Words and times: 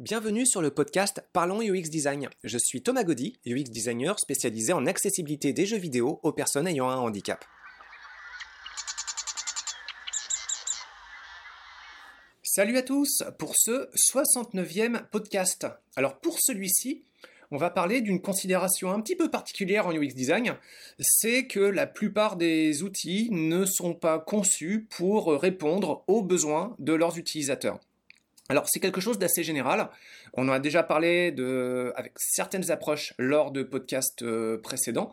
Bienvenue 0.00 0.46
sur 0.46 0.62
le 0.62 0.70
podcast 0.70 1.22
Parlons 1.34 1.60
UX 1.60 1.90
Design. 1.90 2.30
Je 2.42 2.56
suis 2.56 2.80
Thomas 2.80 3.04
Gaudy, 3.04 3.38
UX 3.44 3.64
designer 3.64 4.18
spécialisé 4.18 4.72
en 4.72 4.86
accessibilité 4.86 5.52
des 5.52 5.66
jeux 5.66 5.76
vidéo 5.76 6.20
aux 6.22 6.32
personnes 6.32 6.66
ayant 6.66 6.88
un 6.88 6.96
handicap. 6.96 7.44
Salut 12.42 12.78
à 12.78 12.82
tous 12.82 13.24
pour 13.38 13.52
ce 13.58 13.90
69e 13.94 15.06
podcast. 15.10 15.66
Alors 15.96 16.18
pour 16.18 16.38
celui-ci, 16.40 17.04
on 17.50 17.58
va 17.58 17.68
parler 17.68 18.00
d'une 18.00 18.22
considération 18.22 18.92
un 18.92 19.02
petit 19.02 19.16
peu 19.16 19.30
particulière 19.30 19.86
en 19.86 19.92
UX 19.92 20.14
design, 20.14 20.56
c'est 20.98 21.46
que 21.46 21.60
la 21.60 21.86
plupart 21.86 22.36
des 22.36 22.82
outils 22.82 23.28
ne 23.32 23.66
sont 23.66 23.92
pas 23.92 24.18
conçus 24.18 24.88
pour 24.88 25.30
répondre 25.38 26.04
aux 26.06 26.22
besoins 26.22 26.74
de 26.78 26.94
leurs 26.94 27.18
utilisateurs. 27.18 27.80
Alors 28.50 28.64
c'est 28.68 28.80
quelque 28.80 29.00
chose 29.00 29.16
d'assez 29.16 29.44
général. 29.44 29.88
On 30.34 30.48
en 30.48 30.52
a 30.52 30.58
déjà 30.58 30.82
parlé 30.82 31.34
avec 31.96 32.12
certaines 32.16 32.70
approches 32.70 33.14
lors 33.18 33.50
de 33.50 33.62
podcasts 33.62 34.22
euh, 34.22 34.58
précédents. 34.58 35.10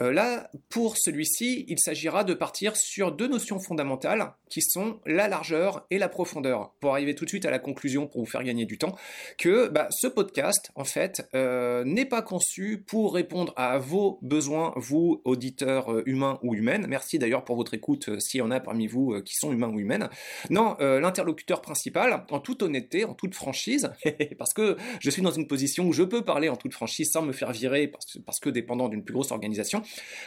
Euh, 0.00 0.12
là, 0.12 0.50
pour 0.68 0.96
celui-ci, 0.96 1.64
il 1.68 1.78
s'agira 1.78 2.24
de 2.24 2.34
partir 2.34 2.76
sur 2.76 3.12
deux 3.12 3.28
notions 3.28 3.58
fondamentales 3.60 4.32
qui 4.48 4.62
sont 4.62 5.00
la 5.06 5.28
largeur 5.28 5.86
et 5.90 5.98
la 5.98 6.08
profondeur. 6.08 6.72
Pour 6.80 6.92
arriver 6.92 7.14
tout 7.14 7.24
de 7.24 7.30
suite 7.30 7.44
à 7.44 7.50
la 7.50 7.58
conclusion, 7.58 8.06
pour 8.06 8.20
vous 8.20 8.30
faire 8.30 8.42
gagner 8.42 8.64
du 8.64 8.78
temps, 8.78 8.96
que 9.36 9.68
bah, 9.68 9.88
ce 9.90 10.06
podcast, 10.06 10.70
en 10.74 10.84
fait, 10.84 11.28
euh, 11.34 11.84
n'est 11.84 12.06
pas 12.06 12.22
conçu 12.22 12.82
pour 12.86 13.14
répondre 13.14 13.52
à 13.56 13.78
vos 13.78 14.18
besoins, 14.22 14.72
vous, 14.76 15.20
auditeurs 15.24 16.06
humains 16.06 16.38
ou 16.42 16.54
humaines. 16.54 16.86
Merci 16.88 17.18
d'ailleurs 17.18 17.44
pour 17.44 17.56
votre 17.56 17.74
écoute, 17.74 18.18
s'il 18.20 18.38
y 18.38 18.42
en 18.42 18.50
a 18.50 18.60
parmi 18.60 18.86
vous 18.86 19.20
qui 19.22 19.34
sont 19.34 19.52
humains 19.52 19.68
ou 19.68 19.80
humaines. 19.80 20.08
Non, 20.50 20.76
l'interlocuteur 20.80 21.60
principal, 21.60 22.24
en 22.30 22.40
toute 22.40 22.62
honnêteté, 22.62 23.04
en 23.04 23.14
toute 23.14 23.34
franchise, 23.34 23.92
parce 24.38 24.54
que 24.54 24.57
je 25.00 25.10
suis 25.10 25.22
dans 25.22 25.30
une 25.30 25.46
position 25.46 25.86
où 25.86 25.92
je 25.92 26.02
peux 26.02 26.22
parler 26.22 26.48
en 26.48 26.56
toute 26.56 26.72
franchise 26.72 27.10
sans 27.10 27.22
me 27.22 27.32
faire 27.32 27.52
virer 27.52 27.88
parce, 27.88 28.40
que 28.40 28.50
dépendant 28.50 28.88
d'une 28.88 29.04
plus 29.04 29.14
grosse 29.14 29.32
organisation. 29.32 29.82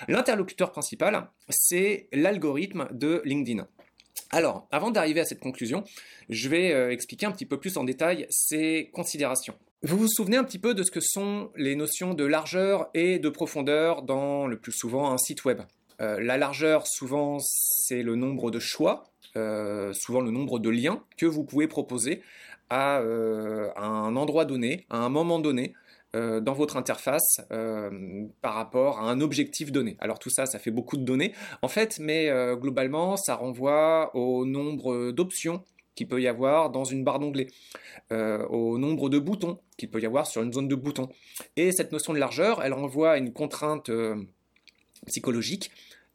L'interlocuteur 0.08 0.72
principal, 0.72 1.30
c'est 1.50 2.08
l'algorithme 2.12 2.88
de 2.92 3.22
LinkedIn. 3.26 3.68
Alors, 4.32 4.68
avant 4.72 4.92
d'arriver 4.92 5.20
à 5.20 5.26
cette 5.26 5.40
conclusion, 5.40 5.84
je 6.30 6.50
vais 6.50 6.72
euh, 6.72 6.92
expliquer 6.92 7.26
un 7.26 7.32
petit 7.32 7.46
peu 7.46 7.60
plus 7.60 7.78
en 7.78 7.84
détail 7.84 8.28
ces 8.30 8.90
considérations. 8.94 9.56
Vous 9.84 9.98
vous 9.98 10.08
souvenez 10.08 10.38
un 10.38 10.44
petit 10.44 10.60
peu 10.60 10.74
de 10.74 10.84
ce 10.84 10.92
que 10.92 11.00
sont 11.00 11.52
les 11.56 11.76
notions 11.76 12.14
de 12.14 12.24
largeur 12.24 12.90
et 12.94 13.20
de 13.20 13.30
profondeur 13.30 14.04
dans 14.04 14.48
le 14.48 14.58
plus 14.58 14.72
souvent 14.72 15.12
un 15.12 15.18
site 15.18 15.44
web? 15.44 15.62
Euh, 16.02 16.20
la 16.22 16.38
largeur, 16.38 16.88
souvent, 16.88 17.40
c'est 17.40 18.04
le 18.04 18.16
nombre 18.16 18.52
de 18.52 18.60
choix, 18.60 19.11
euh, 19.36 19.94
souvent 19.94 20.22
le 20.22 20.32
nombre 20.32 20.60
de 20.60 20.70
liens 20.70 21.04
que 21.18 21.26
vous 21.26 21.44
pouvez 21.44 21.68
proposer 21.68 22.22
euh, 22.72 23.70
à, 23.76 23.86
un 23.86 24.16
endroit 24.16 24.46
donné, 24.46 24.86
à 24.90 24.98
un 25.00 25.10
moment 25.10 25.40
donné, 25.40 25.74
euh, 26.16 26.40
dans 26.40 26.54
votre 26.54 26.78
interface 26.78 27.42
euh, 27.52 28.26
par 28.42 28.54
rapport 28.54 29.00
à 29.00 29.10
un 29.10 29.20
objectif 29.20 29.72
donné. 29.74 29.98
Alors 30.00 30.20
tout 30.20 30.30
ça, 30.30 30.46
ça 30.46 30.58
fait 30.58 30.72
beaucoup 30.72 30.96
de 30.96 31.04
données 31.04 31.34
en 31.62 31.68
fait, 31.68 32.00
mais 32.00 32.30
globalement, 32.56 33.18
ça 33.18 33.36
renvoie 33.36 34.16
au 34.16 34.46
nombre 34.46 35.12
d'options 35.12 35.64
qu'il 35.96 36.08
peut 36.08 36.22
y 36.22 36.28
avoir 36.28 36.70
dans 36.70 36.86
une 36.86 37.04
barre 37.04 37.20
d'onglet, 37.20 37.48
au 38.12 38.78
nombre 38.78 39.10
de 39.10 39.20
boutons 39.20 39.60
qu'il 39.78 39.90
peut 39.90 40.00
y 40.00 40.06
avoir 40.06 40.26
sur 40.26 40.42
une 40.42 40.54
zone 40.54 40.70
de 40.70 40.76
boutons. 40.76 41.10
Et 41.58 41.74
cette 41.74 41.92
notion 41.92 42.14
de 42.14 42.20
largeur, 42.20 42.64
elle 42.64 42.74
renvoie 42.74 43.12
à 43.12 43.18
une 43.18 43.34
contrainte 43.34 43.92
psychologique, 45.08 45.72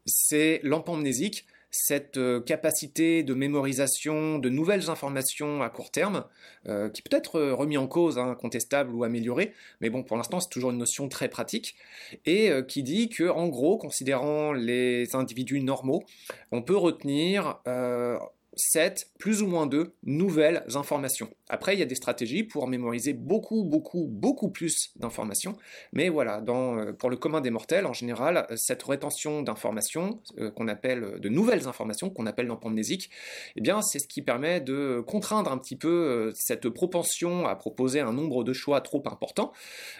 c'est 0.06 0.60
l'empamnésique, 0.62 1.46
cette 1.78 2.16
euh, 2.16 2.40
capacité 2.40 3.22
de 3.22 3.34
mémorisation 3.34 4.38
de 4.38 4.48
nouvelles 4.48 4.88
informations 4.88 5.62
à 5.62 5.68
court 5.68 5.90
terme, 5.90 6.24
euh, 6.66 6.88
qui 6.88 7.02
peut 7.02 7.14
être 7.14 7.36
euh, 7.36 7.54
remis 7.54 7.76
en 7.76 7.86
cause, 7.86 8.18
hein, 8.18 8.34
contestable 8.34 8.94
ou 8.94 9.04
amélioré, 9.04 9.52
mais 9.80 9.90
bon, 9.90 10.02
pour 10.02 10.16
l'instant, 10.16 10.40
c'est 10.40 10.48
toujours 10.48 10.70
une 10.70 10.78
notion 10.78 11.08
très 11.08 11.28
pratique, 11.28 11.76
et 12.24 12.50
qui 12.68 12.82
dit 12.82 13.08
que, 13.08 13.28
en 13.28 13.48
gros, 13.48 13.76
considérant 13.76 14.52
les 14.52 15.14
individus 15.14 15.60
normaux, 15.60 16.02
on 16.52 16.62
peut 16.62 16.76
retenir 16.76 17.60
7, 18.54 19.10
plus 19.18 19.42
ou 19.42 19.46
moins 19.46 19.66
2 19.66 19.92
nouvelles 20.04 20.64
informations. 20.74 21.28
Après, 21.48 21.74
il 21.74 21.78
y 21.78 21.82
a 21.82 21.86
des 21.86 21.94
stratégies 21.94 22.42
pour 22.42 22.66
mémoriser 22.66 23.12
beaucoup, 23.12 23.62
beaucoup, 23.62 24.06
beaucoup 24.08 24.50
plus 24.50 24.90
d'informations. 24.96 25.56
Mais 25.92 26.08
voilà, 26.08 26.42
euh, 26.48 26.92
pour 26.92 27.08
le 27.08 27.16
commun 27.16 27.40
des 27.40 27.50
mortels, 27.50 27.86
en 27.86 27.92
général, 27.92 28.46
cette 28.56 28.82
rétention 28.82 29.42
d'informations, 29.42 30.20
euh, 30.38 30.50
qu'on 30.50 30.66
appelle 30.66 31.20
de 31.20 31.28
nouvelles 31.28 31.68
informations, 31.68 32.10
qu'on 32.10 32.26
appelle 32.26 32.46
l'empamnésique, 32.46 33.10
eh 33.54 33.60
bien, 33.60 33.80
c'est 33.80 34.00
ce 34.00 34.08
qui 34.08 34.22
permet 34.22 34.60
de 34.60 35.04
contraindre 35.06 35.52
un 35.52 35.58
petit 35.58 35.76
peu 35.76 35.88
euh, 35.88 36.32
cette 36.34 36.68
propension 36.68 37.46
à 37.46 37.54
proposer 37.54 38.00
un 38.00 38.12
nombre 38.12 38.42
de 38.42 38.52
choix 38.52 38.80
trop 38.80 39.02
important. 39.06 39.52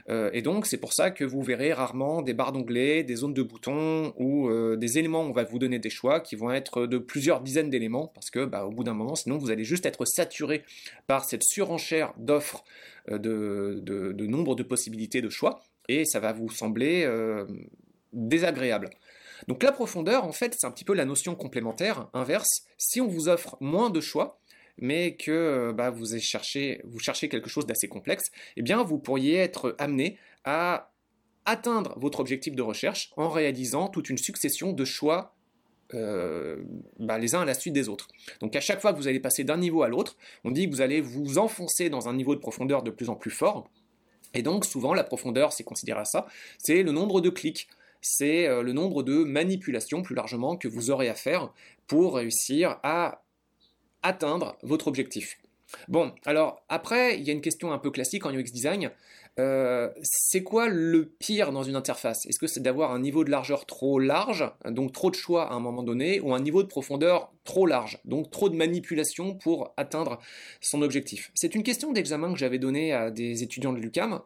et 0.08 0.42
donc, 0.42 0.66
c'est 0.66 0.76
pour 0.78 0.92
ça 0.92 1.10
que 1.10 1.24
vous 1.24 1.42
verrez 1.42 1.72
rarement 1.72 2.22
des 2.22 2.34
barres 2.34 2.52
d'onglets, 2.52 3.04
des 3.04 3.16
zones 3.16 3.34
de 3.34 3.42
boutons 3.42 4.12
ou 4.16 4.50
des 4.76 4.98
éléments 4.98 5.22
où 5.22 5.30
on 5.30 5.32
va 5.32 5.44
vous 5.44 5.58
donner 5.58 5.78
des 5.78 5.90
choix 5.90 6.20
qui 6.20 6.36
vont 6.36 6.50
être 6.50 6.86
de 6.86 6.98
plusieurs 6.98 7.40
dizaines 7.40 7.70
d'éléments 7.70 8.08
parce 8.14 8.30
que 8.30 8.44
bah, 8.44 8.64
au 8.64 8.70
bout 8.70 8.84
d'un 8.84 8.94
moment, 8.94 9.14
sinon 9.14 9.38
vous 9.38 9.50
allez 9.50 9.64
juste 9.64 9.86
être 9.86 10.04
saturé 10.04 10.64
par 11.06 11.24
cette 11.36 11.44
surenchère 11.44 12.14
d'offres 12.16 12.64
euh, 13.10 13.19
de, 13.19 14.26
nombre 14.26 14.54
de 14.54 14.62
possibilités 14.62 15.20
de 15.20 15.28
choix, 15.28 15.60
et 15.88 16.04
ça 16.06 16.19
va 16.19 16.32
vous 16.32 16.48
sembler 16.48 17.04
euh, 17.04 17.47
désagréable. 18.12 18.88
Donc 19.48 19.62
la 19.62 19.70
profondeur, 19.70 20.25
en 20.25 20.32
fait, 20.32 20.56
c'est 20.58 20.66
un 20.66 20.70
petit 20.70 20.84
peu 20.84 20.94
la 20.94 21.04
notion 21.04 21.34
complémentaire, 21.34 22.08
inverse. 22.14 22.64
Si 22.78 23.02
on 23.02 23.06
vous 23.06 23.28
offre 23.28 23.58
moins 23.60 23.91
de 23.91 24.00
choix, 24.00 24.41
mais 24.78 25.16
que 25.16 25.30
euh, 25.30 25.72
bah, 25.75 25.91
vous, 25.91 26.19
cherchez, 26.19 26.80
vous 26.84 27.00
cherchez 27.00 27.28
quelque 27.28 27.50
chose 27.50 27.66
d'assez 27.66 27.86
complexe, 27.86 28.30
eh 28.56 28.62
bien 28.62 28.82
vous 28.82 28.98
pourriez 28.98 29.36
être 29.36 29.76
amené 29.78 30.19
à 30.44 30.91
atteindre 31.44 31.98
votre 31.98 32.20
objectif 32.20 32.54
de 32.54 32.62
recherche 32.62 33.12
en 33.16 33.28
réalisant 33.28 33.88
toute 33.88 34.08
une 34.08 34.19
succession 34.19 34.72
de 34.72 34.84
choix 34.86 35.35
euh, 35.94 36.62
bah, 36.98 37.19
les 37.19 37.34
uns 37.34 37.42
à 37.42 37.44
la 37.44 37.54
suite 37.54 37.72
des 37.72 37.88
autres. 37.88 38.08
Donc 38.41 38.56
à 38.56 38.60
chaque 38.60 38.80
fois 38.80 38.92
que 38.92 38.98
vous 38.98 39.08
allez 39.08 39.20
passer 39.20 39.44
d'un 39.44 39.56
niveau 39.56 39.82
à 39.82 39.88
l'autre, 39.88 40.16
on 40.44 40.50
dit 40.50 40.66
que 40.66 40.74
vous 40.74 40.80
allez 40.80 41.00
vous 41.00 41.38
enfoncer 41.38 41.91
dans 41.91 42.08
un 42.08 42.14
niveau 42.14 42.34
de 42.34 42.41
profondeur 42.41 42.82
de 42.82 42.91
plus 42.91 43.08
en 43.08 43.14
plus 43.14 43.30
fort. 43.30 43.70
Et 44.34 44.42
donc 44.42 44.64
souvent 44.64 44.94
la 44.94 45.04
profondeur, 45.04 45.52
c'est 45.52 45.64
considéré 45.64 46.00
à 46.00 46.04
ça, 46.04 46.26
c'est 46.58 46.82
le 46.82 46.92
nombre 46.92 47.20
de 47.20 47.30
clics, 47.30 47.69
c'est 48.00 48.48
euh, 48.48 48.62
le 48.62 48.72
nombre 48.72 49.02
de 49.02 49.25
manipulations 49.25 50.02
plus 50.02 50.14
largement 50.14 50.56
que 50.56 50.69
vous 50.69 50.91
aurez 50.91 51.08
à 51.08 51.14
faire 51.14 51.52
pour 51.86 52.16
réussir 52.16 52.78
à 52.82 53.22
atteindre 54.02 54.56
votre 54.62 54.88
objectif. 54.88 55.38
Bon, 55.88 56.12
alors 56.25 56.62
après, 56.69 57.19
il 57.19 57.25
y 57.25 57.30
a 57.30 57.32
une 57.32 57.41
question 57.41 57.72
un 57.72 57.78
peu 57.78 57.91
classique 57.91 58.25
en 58.25 58.32
UX 58.32 58.52
design, 58.52 58.91
euh, 59.38 59.91
c'est 60.02 60.42
quoi 60.42 60.69
le 60.69 61.06
pire 61.06 61.52
dans 61.52 61.62
une 61.62 61.76
interface? 61.76 62.24
Est-ce 62.26 62.38
que 62.38 62.47
c'est 62.47 62.60
d'avoir 62.60 62.92
un 62.92 63.00
niveau 63.00 63.22
de 63.22 63.30
largeur 63.30 63.66
trop 63.66 63.98
large, 63.98 64.50
donc 64.64 64.92
trop 64.92 65.10
de 65.10 65.14
choix 65.14 65.50
à 65.50 65.54
un 65.54 65.60
moment 65.60 65.82
donné, 65.82 66.20
ou 66.20 66.34
un 66.34 66.41
niveau 66.41 66.62
de 66.62 66.69
profondeur 66.69 67.32
trop 67.44 67.66
large, 67.66 67.98
donc 68.04 68.30
trop 68.30 68.48
de 68.48 68.56
manipulation 68.56 69.34
pour 69.34 69.75
atteindre 69.76 70.19
son 70.60 70.80
objectif? 70.82 71.30
C'est 71.34 71.54
une 71.54 71.62
question 71.62 71.92
d'examen 71.92 72.32
que 72.32 72.38
j'avais 72.38 72.58
donnée 72.58 72.92
à 72.92 73.10
des 73.10 73.42
étudiants 73.42 73.72
de 73.72 73.78
l'UCAM, 73.78 74.20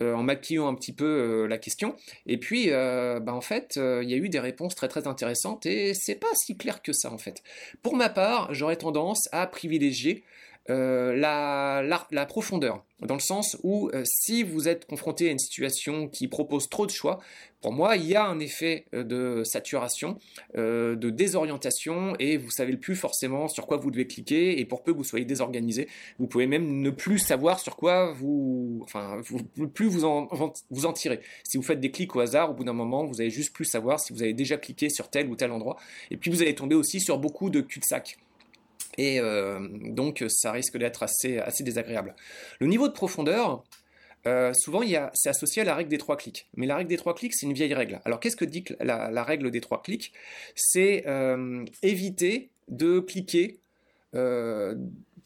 euh, 0.00 0.14
en 0.14 0.22
maquillant 0.22 0.68
un 0.68 0.74
petit 0.74 0.92
peu 0.92 1.04
euh, 1.04 1.46
la 1.48 1.58
question, 1.58 1.96
et 2.26 2.38
puis 2.38 2.70
bah, 2.70 3.34
en 3.34 3.40
fait, 3.40 3.76
il 3.76 4.08
y 4.08 4.14
a 4.14 4.16
eu 4.16 4.28
des 4.28 4.40
réponses 4.40 4.74
très 4.74 4.88
très 4.88 5.06
intéressantes, 5.06 5.66
et 5.66 5.92
c'est 5.94 6.14
pas 6.14 6.28
si 6.34 6.56
clair 6.56 6.82
que 6.82 6.92
ça 6.92 7.12
en 7.12 7.18
fait. 7.18 7.42
Pour 7.82 7.96
ma 7.96 8.08
part, 8.08 8.54
j'aurais 8.54 8.76
tendance 8.76 9.28
à 9.32 9.46
privilégier 9.46 10.24
euh, 10.70 11.16
la, 11.16 11.82
la, 12.12 12.26
profondeur, 12.26 12.84
dans 13.00 13.14
le 13.14 13.20
sens 13.20 13.56
où 13.64 13.90
euh, 13.94 14.04
si 14.04 14.44
vous 14.44 14.68
êtes 14.68 14.86
confronté 14.86 15.28
à 15.28 15.32
une 15.32 15.38
situation 15.40 16.06
qui 16.06 16.28
propose 16.28 16.68
trop 16.68 16.86
de 16.86 16.92
choix, 16.92 17.18
pour 17.60 17.72
moi, 17.72 17.96
il 17.96 18.06
y 18.06 18.14
a 18.14 18.24
un 18.24 18.38
effet 18.38 18.86
euh, 18.94 19.02
de 19.02 19.42
saturation, 19.42 20.18
de 20.54 21.10
désorientation, 21.10 22.14
et 22.20 22.36
vous 22.36 22.50
savez 22.50 22.76
plus 22.76 22.94
forcément 22.94 23.48
sur 23.48 23.66
quoi 23.66 23.76
vous 23.76 23.90
devez 23.90 24.06
cliquer, 24.06 24.60
et 24.60 24.64
pour 24.64 24.84
peu 24.84 24.92
que 24.92 24.98
vous 24.98 25.04
soyez 25.04 25.24
désorganisé, 25.24 25.88
vous 26.20 26.28
pouvez 26.28 26.46
même 26.46 26.80
ne 26.80 26.90
plus 26.90 27.18
savoir 27.18 27.58
sur 27.58 27.74
quoi 27.74 28.12
vous, 28.12 28.80
enfin, 28.84 29.20
vous, 29.24 29.66
plus 29.66 29.88
vous 29.88 30.04
en, 30.04 30.28
vous 30.70 30.86
en 30.86 30.92
tirez. 30.92 31.20
Si 31.42 31.56
vous 31.56 31.64
faites 31.64 31.80
des 31.80 31.90
clics 31.90 32.14
au 32.14 32.20
hasard, 32.20 32.52
au 32.52 32.54
bout 32.54 32.64
d'un 32.64 32.72
moment, 32.72 33.04
vous 33.04 33.20
allez 33.20 33.30
juste 33.30 33.52
plus 33.52 33.64
savoir 33.64 33.98
si 33.98 34.12
vous 34.12 34.22
avez 34.22 34.32
déjà 34.32 34.58
cliqué 34.58 34.90
sur 34.90 35.10
tel 35.10 35.28
ou 35.28 35.34
tel 35.34 35.50
endroit, 35.50 35.76
et 36.12 36.16
puis 36.16 36.30
vous 36.30 36.40
allez 36.40 36.54
tomber 36.54 36.76
aussi 36.76 37.00
sur 37.00 37.18
beaucoup 37.18 37.50
de 37.50 37.60
cul-de-sac. 37.60 38.16
Et 38.98 39.20
euh, 39.20 39.58
donc 39.70 40.24
ça 40.28 40.52
risque 40.52 40.76
d'être 40.76 41.02
assez, 41.02 41.40
désagréable. 41.60 42.14
Le 42.60 42.66
niveau 42.66 42.88
de 42.88 42.92
profondeur, 42.92 43.64
euh, 44.26 44.52
souvent 44.54 44.82
c'est 45.14 45.28
associé 45.28 45.62
à 45.62 45.64
la 45.64 45.74
règle 45.74 45.90
des 45.90 45.98
trois 45.98 46.16
clics. 46.16 46.48
Mais 46.54 46.66
la 46.66 46.76
règle 46.76 46.90
des 46.90 46.96
trois 46.96 47.14
clics, 47.14 47.34
c'est 47.34 47.46
une 47.46 47.54
vieille 47.54 47.74
règle. 47.74 48.00
Alors 48.04 48.20
qu'est-ce 48.20 48.36
que 48.36 48.44
dit 48.44 48.64
la, 48.80 49.24
règle 49.24 49.50
des 49.50 49.60
trois 49.60 49.82
clics? 49.82 50.12
C'est 50.54 51.04
euh, 51.06 51.64
éviter 51.82 52.50
de 52.68 53.00
cliquer 53.00 53.58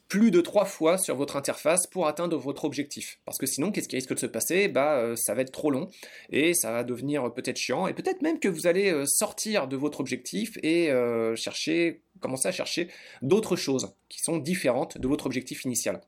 plus 0.08 0.30
de 0.30 0.40
trois 0.40 0.64
fois 0.64 0.98
sur 0.98 1.16
votre 1.16 1.34
interface 1.34 1.88
pour 1.88 2.06
atteindre 2.06 2.38
votre 2.38 2.64
objectif. 2.64 3.18
Parce 3.24 3.38
que 3.38 3.46
sinon, 3.46 3.72
qu'est-ce 3.72 3.88
qui 3.88 3.96
risque 3.96 4.14
de 4.14 4.18
se 4.20 4.26
passer? 4.26 4.68
Bah, 4.68 5.14
ça 5.16 5.34
va 5.34 5.42
être 5.42 5.50
trop 5.50 5.72
long 5.72 5.88
et 6.30 6.54
ça 6.54 6.70
va 6.70 6.84
devenir 6.84 7.34
peut-être 7.34 7.56
chiant 7.56 7.88
et 7.88 7.94
peut-être 7.94 8.22
même 8.22 8.38
que 8.38 8.46
vous 8.46 8.68
allez 8.68 8.94
sortir 9.06 9.66
de 9.66 9.76
votre 9.76 9.98
objectif 9.98 10.56
et 10.62 10.88
chercher, 11.34 12.02
commencer 12.20 12.48
à 12.48 12.52
chercher 12.52 12.88
d'autres 13.22 13.56
choses 13.56 13.94
qui 14.08 14.20
sont 14.20 14.38
différentes 14.38 14.98
de 14.98 15.08
votre 15.08 15.26
objectif 15.26 15.64
initial. 15.64 16.00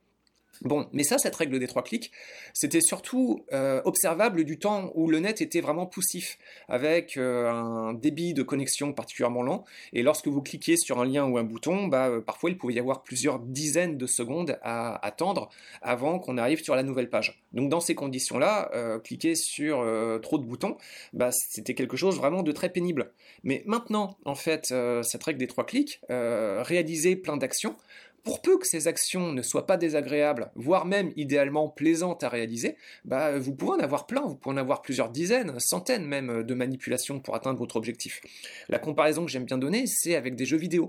Bon, 0.61 0.87
mais 0.91 1.03
ça, 1.03 1.17
cette 1.17 1.35
règle 1.35 1.57
des 1.57 1.67
trois 1.67 1.83
clics, 1.83 2.11
c'était 2.53 2.81
surtout 2.81 3.45
euh, 3.53 3.81
observable 3.85 4.43
du 4.43 4.59
temps 4.59 4.91
où 4.93 5.09
le 5.09 5.19
net 5.19 5.41
était 5.41 5.61
vraiment 5.61 5.85
poussif, 5.85 6.37
avec 6.67 7.15
euh, 7.15 7.49
un 7.49 7.93
débit 7.93 8.33
de 8.33 8.43
connexion 8.43 8.91
particulièrement 8.91 9.41
lent, 9.41 9.63
et 9.93 10.03
lorsque 10.03 10.27
vous 10.27 10.41
cliquez 10.41 10.75
sur 10.75 10.99
un 10.99 11.05
lien 11.05 11.25
ou 11.25 11.37
un 11.37 11.43
bouton, 11.43 11.87
bah, 11.87 12.09
euh, 12.09 12.19
parfois 12.19 12.49
il 12.49 12.57
pouvait 12.57 12.73
y 12.73 12.79
avoir 12.79 13.03
plusieurs 13.03 13.39
dizaines 13.39 13.97
de 13.97 14.05
secondes 14.05 14.59
à 14.61 15.05
attendre 15.05 15.49
avant 15.81 16.19
qu'on 16.19 16.37
arrive 16.37 16.61
sur 16.61 16.75
la 16.75 16.83
nouvelle 16.83 17.09
page. 17.09 17.41
Donc 17.53 17.69
dans 17.69 17.79
ces 17.79 17.95
conditions-là, 17.95 18.99
cliquer 19.03 19.35
sur 19.35 19.83
trop 20.21 20.37
de 20.37 20.43
boutons, 20.43 20.77
bah, 21.13 21.31
c'était 21.31 21.73
quelque 21.73 21.97
chose 21.97 22.17
vraiment 22.17 22.43
de 22.43 22.51
très 22.51 22.69
pénible. 22.69 23.11
Mais 23.43 23.63
maintenant, 23.65 24.17
en 24.25 24.35
fait, 24.35 24.73
cette 25.03 25.23
règle 25.23 25.39
des 25.39 25.47
trois 25.47 25.65
clics, 25.65 26.01
réaliser 26.09 27.15
plein 27.15 27.37
d'actions, 27.37 27.75
pour 28.23 28.41
peu 28.41 28.57
que 28.57 28.67
ces 28.67 28.87
actions 28.87 29.31
ne 29.31 29.41
soient 29.41 29.67
pas 29.67 29.77
désagréables, 29.77 30.51
voire 30.55 30.85
même 30.85 31.11
idéalement 31.15 31.69
plaisantes 31.69 32.23
à 32.23 32.29
réaliser, 32.29 32.75
bah, 33.05 33.37
vous 33.37 33.53
pouvez 33.53 33.73
en 33.73 33.79
avoir 33.79 34.07
plein, 34.07 34.21
vous 34.21 34.35
pouvez 34.35 34.55
en 34.55 34.57
avoir 34.57 34.81
plusieurs 34.81 35.09
dizaines, 35.09 35.59
centaines 35.59 36.05
même 36.05 36.43
de 36.43 36.53
manipulations 36.53 37.19
pour 37.19 37.35
atteindre 37.35 37.59
votre 37.59 37.75
objectif. 37.75 38.21
La 38.67 38.79
comparaison 38.79 39.25
que 39.25 39.31
j'aime 39.31 39.45
bien 39.45 39.57
donner, 39.57 39.85
c'est 39.87 40.15
avec 40.15 40.35
des 40.35 40.45
jeux 40.45 40.57
vidéo. 40.57 40.87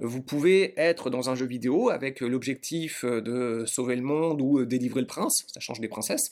Vous 0.00 0.22
pouvez 0.22 0.74
être 0.80 1.10
dans 1.10 1.28
un 1.28 1.34
jeu 1.34 1.46
vidéo 1.46 1.90
avec 1.90 2.20
l'objectif 2.20 3.04
de 3.04 3.64
sauver 3.66 3.96
le 3.96 4.02
monde 4.02 4.40
ou 4.40 4.64
délivrer 4.64 5.00
le 5.00 5.08
prince, 5.08 5.44
ça 5.52 5.58
change 5.58 5.80
des 5.80 5.88
princesses, 5.88 6.30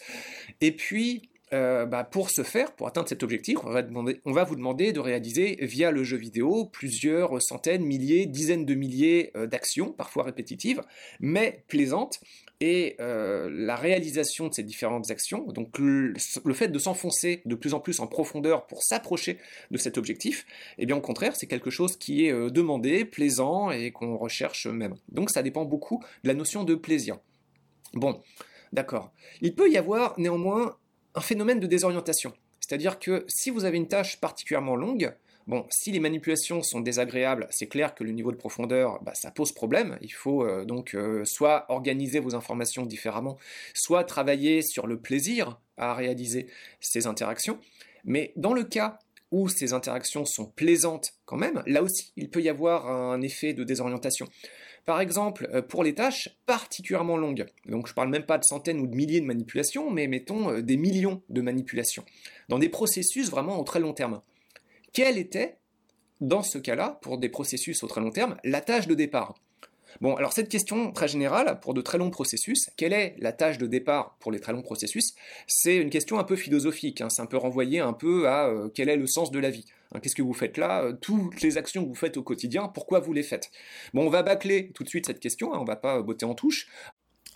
et 0.61 0.71
puis 0.71 1.29
euh, 1.53 1.87
bah, 1.87 2.03
pour 2.03 2.31
ce 2.31 2.43
faire, 2.43 2.73
pour 2.73 2.89
atteindre 2.89 3.09
cet 3.09 3.23
objectif, 3.23 3.59
on 3.63 3.71
va, 3.71 4.45
vous 4.45 4.57
demander 4.57 4.93
de 4.93 4.99
réaliser 4.99 5.57
via 5.61 5.93
le 5.93 6.03
jeu 6.03 6.17
vidéo 6.17 6.65
plusieurs 6.65 7.41
centaines, 7.41 7.85
milliers, 7.85 8.27
dizaines 8.27 8.65
de 8.65 8.75
milliers 8.75 9.31
euh, 9.37 9.47
d'actions, 9.47 9.93
parfois 9.93 10.25
répétitives, 10.25 10.83
mais 11.21 11.63
plaisantes. 11.69 12.19
Et 12.61 12.97
euh, 13.01 13.49
la 13.53 13.77
réalisation 13.77 14.49
de 14.49 14.55
ces 14.55 14.65
différentes 14.65 15.11
actions, 15.11 15.47
donc 15.53 15.79
le, 15.79 16.15
fait 16.55 16.69
de 16.69 16.79
s'enfoncer 16.81 17.43
de 17.45 17.55
plus 17.55 17.75
en 17.75 17.81
plus 17.81 18.01
en 18.01 18.09
profondeur 18.09 18.67
pour 18.67 18.83
s'approcher 18.83 19.39
de 19.71 19.79
cet 19.79 19.99
objectif, 19.99 20.47
eh 20.79 20.87
bien 20.87 20.97
au 20.97 21.01
contraire, 21.01 21.37
c'est 21.37 21.47
quelque 21.47 21.71
chose 21.71 21.97
qui 21.97 22.27
est 22.27 22.33
demandé, 22.51 23.05
plaisant 23.05 23.71
et 23.71 23.93
qu'on 23.93 24.17
recherche 24.17 24.67
même. 24.67 24.95
Donc 25.11 25.31
ça 25.31 25.43
dépend 25.43 25.67
beaucoup 25.67 26.03
de 26.25 26.29
la 26.29 26.35
notion 26.35 26.65
de 26.65 26.75
plaisir. 26.75 27.19
Bon, 27.93 28.23
d'accord. 28.73 29.13
Il 29.43 29.55
peut 29.55 29.71
y 29.71 29.77
avoir 29.77 30.19
néanmoins 30.19 30.77
un 31.17 31.21
phénomène 31.21 31.59
de 31.59 31.67
désorientation. 31.67 32.33
C'est-à-dire 32.61 32.99
que 32.99 33.25
si 33.29 33.51
vous 33.51 33.65
avez 33.65 33.77
une 33.77 33.89
tâche 33.89 34.21
particulièrement 34.21 34.77
longue, 34.77 35.13
si 35.71 35.93
les 35.93 36.01
manipulations 36.01 36.63
sont 36.63 36.81
désagréables, 36.81 37.47
c'est 37.51 37.69
clair 37.69 37.95
que 37.95 38.03
le 38.03 38.11
niveau 38.11 38.33
de 38.33 38.37
profondeur, 38.37 39.01
bah, 39.03 39.15
ça 39.15 39.31
pose 39.31 39.53
problème. 39.53 39.97
Il 40.03 40.13
faut 40.13 40.45
euh, 40.45 40.65
donc 40.65 40.95
euh, 40.95 41.25
soit 41.25 41.67
organiser 41.69 42.19
vos 42.19 42.35
informations 42.35 42.85
différemment, 42.85 43.39
soit 43.73 44.05
travailler 44.05 44.63
sur 44.63 44.87
le 44.87 44.99
plaisir 44.99 45.61
à 45.77 45.95
réaliser 45.95 46.49
ces 46.81 47.07
interactions. 47.07 47.61
Mais 48.05 48.33
dans 48.37 48.53
le 48.53 48.65
cas 48.65 48.99
où 49.31 49.49
ces 49.49 49.73
interactions 49.73 50.25
sont 50.25 50.47
plaisantes 50.47 51.13
quand 51.25 51.37
même, 51.37 51.63
là 51.67 51.83
aussi, 51.83 52.13
il 52.17 52.29
peut 52.29 52.43
y 52.43 52.49
avoir 52.49 52.89
un 52.89 53.21
effet 53.23 53.55
de 53.55 53.65
désorientation. 53.65 54.27
Par 54.87 55.01
exemple, 55.01 55.51
euh, 55.53 55.63
pour 55.63 55.83
les 55.83 55.95
tâches 55.95 56.31
particulièrement 56.47 57.17
longues, 57.17 57.47
donc 57.67 57.89
je 57.89 57.93
ne 57.93 57.97
parle 57.97 58.09
même 58.09 58.25
pas 58.25 58.39
de 58.39 58.45
centaines 58.45 58.79
ou 58.79 58.87
de 58.87 58.95
milliers 58.95 59.21
de 59.21 59.27
manipulations, 59.27 59.91
mais 59.91 60.07
mettons 60.07 60.51
euh, 60.51 60.63
des 60.63 60.77
millions 60.77 61.23
de 61.29 61.41
manipulations, 61.41 62.05
dans 62.49 62.61
des 62.61 62.69
processus 62.69 63.29
vraiment 63.29 63.59
au 63.59 63.65
très 63.65 63.81
long 63.81 63.93
terme. 63.93 64.21
Quelle 64.93 65.19
était, 65.19 65.59
dans 66.21 66.45
ce 66.45 66.59
cas-là, 66.59 67.01
pour 67.03 67.19
des 67.19 67.29
processus 67.29 67.83
au 67.83 67.89
très 67.89 68.01
long 68.01 68.11
terme, 68.11 68.37
la 68.45 68.61
tâche 68.61 68.87
de 68.87 68.95
départ? 68.95 69.35
Bon, 70.01 70.15
alors 70.17 70.33
cette 70.33 70.49
question 70.49 70.93
très 70.93 71.09
générale, 71.09 71.59
pour 71.61 71.75
de 71.75 71.81
très 71.81 71.99
longs 71.99 72.11
processus, 72.11 72.71
quelle 72.77 72.93
est 72.93 73.15
la 73.19 73.33
tâche 73.33 73.59
de 73.59 73.67
départ 73.67 74.17
pour 74.21 74.31
les 74.33 74.41
très 74.41 74.53
longs 74.53 74.63
processus? 74.63 75.15
C'est 75.47 75.77
une 75.77 75.91
question 75.91 76.19
un 76.19 76.25
peu 76.25 76.37
philosophique, 76.37 77.01
hein. 77.01 77.09
c'est 77.09 77.23
un 77.23 77.27
peu 77.27 77.37
renvoyé 77.37 77.81
un 77.81 77.93
peu 77.93 78.29
à 78.29 78.49
euh, 78.49 78.69
quel 78.75 78.89
est 78.89 78.97
le 78.97 79.07
sens 79.07 79.31
de 79.31 79.39
la 79.39 79.51
vie. 79.51 79.65
Hein. 79.93 80.01
Qu'est-ce 80.01 80.15
que 80.15 80.23
vous 80.23 80.35
faites 80.35 80.59
là? 80.59 80.85
Euh, 80.85 80.93
Toutes 80.93 81.41
les 81.41 81.57
actions 81.57 81.83
que 81.83 81.89
vous 81.89 81.95
faites 81.95 82.17
au 82.17 82.23
quotidien, 82.23 82.69
pourquoi 82.69 83.01
vous 83.01 83.13
les 83.13 83.23
faites? 83.23 83.51
Bon, 83.95 84.07
on 84.07 84.11
va 84.11 84.23
bâcler 84.23 84.71
tout 84.75 84.85
de 84.85 84.89
suite 84.89 85.07
cette 85.07 85.21
question, 85.21 85.55
hein, 85.55 85.59
on 85.61 85.65
va 85.65 85.77
pas 85.77 86.03
botter 86.03 86.27
en 86.27 86.35
touche. 86.35 86.69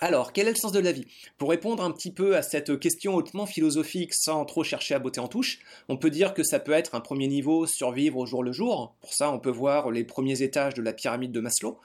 Alors, 0.02 0.32
quel 0.32 0.48
est 0.48 0.52
le 0.52 0.56
sens 0.56 0.72
de 0.72 0.80
la 0.80 0.92
vie? 0.92 1.06
Pour 1.36 1.50
répondre 1.50 1.84
un 1.84 1.90
petit 1.90 2.10
peu 2.10 2.34
à 2.34 2.40
cette 2.40 2.78
question 2.80 3.14
hautement 3.14 3.44
philosophique 3.44 4.14
sans 4.14 4.46
trop 4.46 4.64
chercher 4.64 4.94
à 4.94 4.98
botter 4.98 5.20
en 5.20 5.28
touche, 5.28 5.58
on 5.90 5.98
peut 5.98 6.08
dire 6.08 6.32
que 6.32 6.42
ça 6.42 6.58
peut 6.58 6.72
être 6.72 6.94
un 6.94 7.00
premier 7.00 7.28
niveau, 7.28 7.66
survivre 7.66 8.16
au 8.16 8.24
jour 8.24 8.42
le 8.42 8.52
jour. 8.52 8.94
Pour 9.02 9.12
ça, 9.12 9.30
on 9.30 9.38
peut 9.38 9.50
voir 9.50 9.90
les 9.90 10.04
premiers 10.04 10.40
étages 10.40 10.72
de 10.72 10.80
la 10.80 10.94
pyramide 10.94 11.32
de 11.32 11.40
Maslow. 11.40 11.78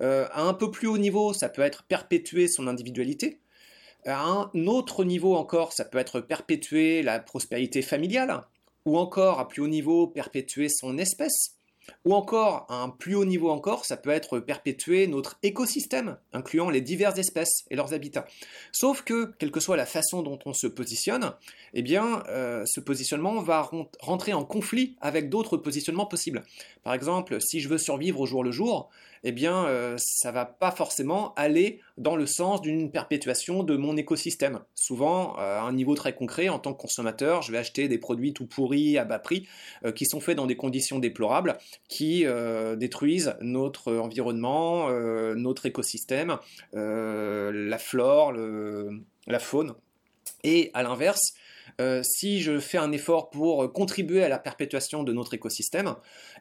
Euh, 0.00 0.26
à 0.32 0.42
un 0.42 0.54
peu 0.54 0.70
plus 0.70 0.88
haut 0.88 0.98
niveau, 0.98 1.32
ça 1.32 1.48
peut 1.48 1.62
être 1.62 1.84
perpétuer 1.84 2.48
son 2.48 2.66
individualité. 2.66 3.40
À 4.06 4.24
un 4.24 4.66
autre 4.66 5.04
niveau 5.04 5.34
encore, 5.34 5.72
ça 5.72 5.84
peut 5.84 5.98
être 5.98 6.20
perpétuer 6.20 7.02
la 7.02 7.18
prospérité 7.18 7.82
familiale. 7.82 8.42
Ou 8.84 8.96
encore, 8.96 9.38
à 9.38 9.48
plus 9.48 9.62
haut 9.62 9.68
niveau, 9.68 10.06
perpétuer 10.06 10.68
son 10.68 10.98
espèce. 10.98 11.58
Ou 12.04 12.14
encore, 12.14 12.66
à 12.68 12.82
un 12.82 12.90
plus 12.90 13.14
haut 13.14 13.24
niveau 13.24 13.50
encore, 13.50 13.84
ça 13.84 13.96
peut 13.96 14.10
être 14.10 14.38
perpétuer 14.38 15.06
notre 15.06 15.38
écosystème, 15.42 16.16
incluant 16.32 16.70
les 16.70 16.80
diverses 16.80 17.18
espèces 17.18 17.64
et 17.70 17.76
leurs 17.76 17.94
habitats. 17.94 18.26
Sauf 18.72 19.02
que, 19.02 19.32
quelle 19.38 19.50
que 19.50 19.60
soit 19.60 19.76
la 19.76 19.86
façon 19.86 20.22
dont 20.22 20.38
on 20.44 20.52
se 20.52 20.66
positionne, 20.66 21.32
eh 21.74 21.82
bien, 21.82 22.22
euh, 22.28 22.64
ce 22.66 22.80
positionnement 22.80 23.40
va 23.42 23.70
rentrer 24.00 24.32
en 24.32 24.44
conflit 24.44 24.96
avec 25.00 25.28
d'autres 25.28 25.56
positionnements 25.56 26.06
possibles. 26.06 26.44
Par 26.82 26.94
exemple, 26.94 27.40
si 27.40 27.60
je 27.60 27.68
veux 27.68 27.78
survivre 27.78 28.20
au 28.20 28.26
jour 28.26 28.44
le 28.44 28.52
jour, 28.52 28.90
eh 29.24 29.32
bien, 29.32 29.66
euh, 29.66 29.96
ça 29.98 30.32
va 30.32 30.44
pas 30.44 30.70
forcément 30.70 31.34
aller 31.34 31.80
dans 31.96 32.16
le 32.16 32.26
sens 32.26 32.60
d'une 32.60 32.90
perpétuation 32.90 33.62
de 33.62 33.76
mon 33.76 33.96
écosystème. 33.96 34.60
Souvent, 34.74 35.36
euh, 35.38 35.58
à 35.58 35.62
un 35.62 35.72
niveau 35.72 35.94
très 35.94 36.14
concret, 36.14 36.48
en 36.48 36.58
tant 36.58 36.72
que 36.74 36.80
consommateur, 36.80 37.42
je 37.42 37.52
vais 37.52 37.58
acheter 37.58 37.88
des 37.88 37.98
produits 37.98 38.32
tout 38.32 38.46
pourris 38.46 38.98
à 38.98 39.04
bas 39.04 39.18
prix, 39.18 39.46
qui 39.94 40.06
sont 40.06 40.20
faits 40.20 40.36
dans 40.36 40.46
des 40.46 40.56
conditions 40.56 40.98
déplorables, 40.98 41.58
qui 41.88 42.24
détruisent 42.76 43.34
notre 43.40 43.94
environnement, 43.94 44.90
notre 45.34 45.66
écosystème, 45.66 46.38
la 46.72 47.78
flore, 47.78 48.32
la 48.32 49.38
faune. 49.38 49.74
Et 50.44 50.70
à 50.74 50.82
l'inverse, 50.82 51.34
euh, 51.80 52.02
si 52.02 52.40
je 52.40 52.58
fais 52.58 52.78
un 52.78 52.92
effort 52.92 53.30
pour 53.30 53.72
contribuer 53.72 54.22
à 54.22 54.28
la 54.28 54.38
perpétuation 54.38 55.02
de 55.02 55.12
notre 55.12 55.34
écosystème, 55.34 55.94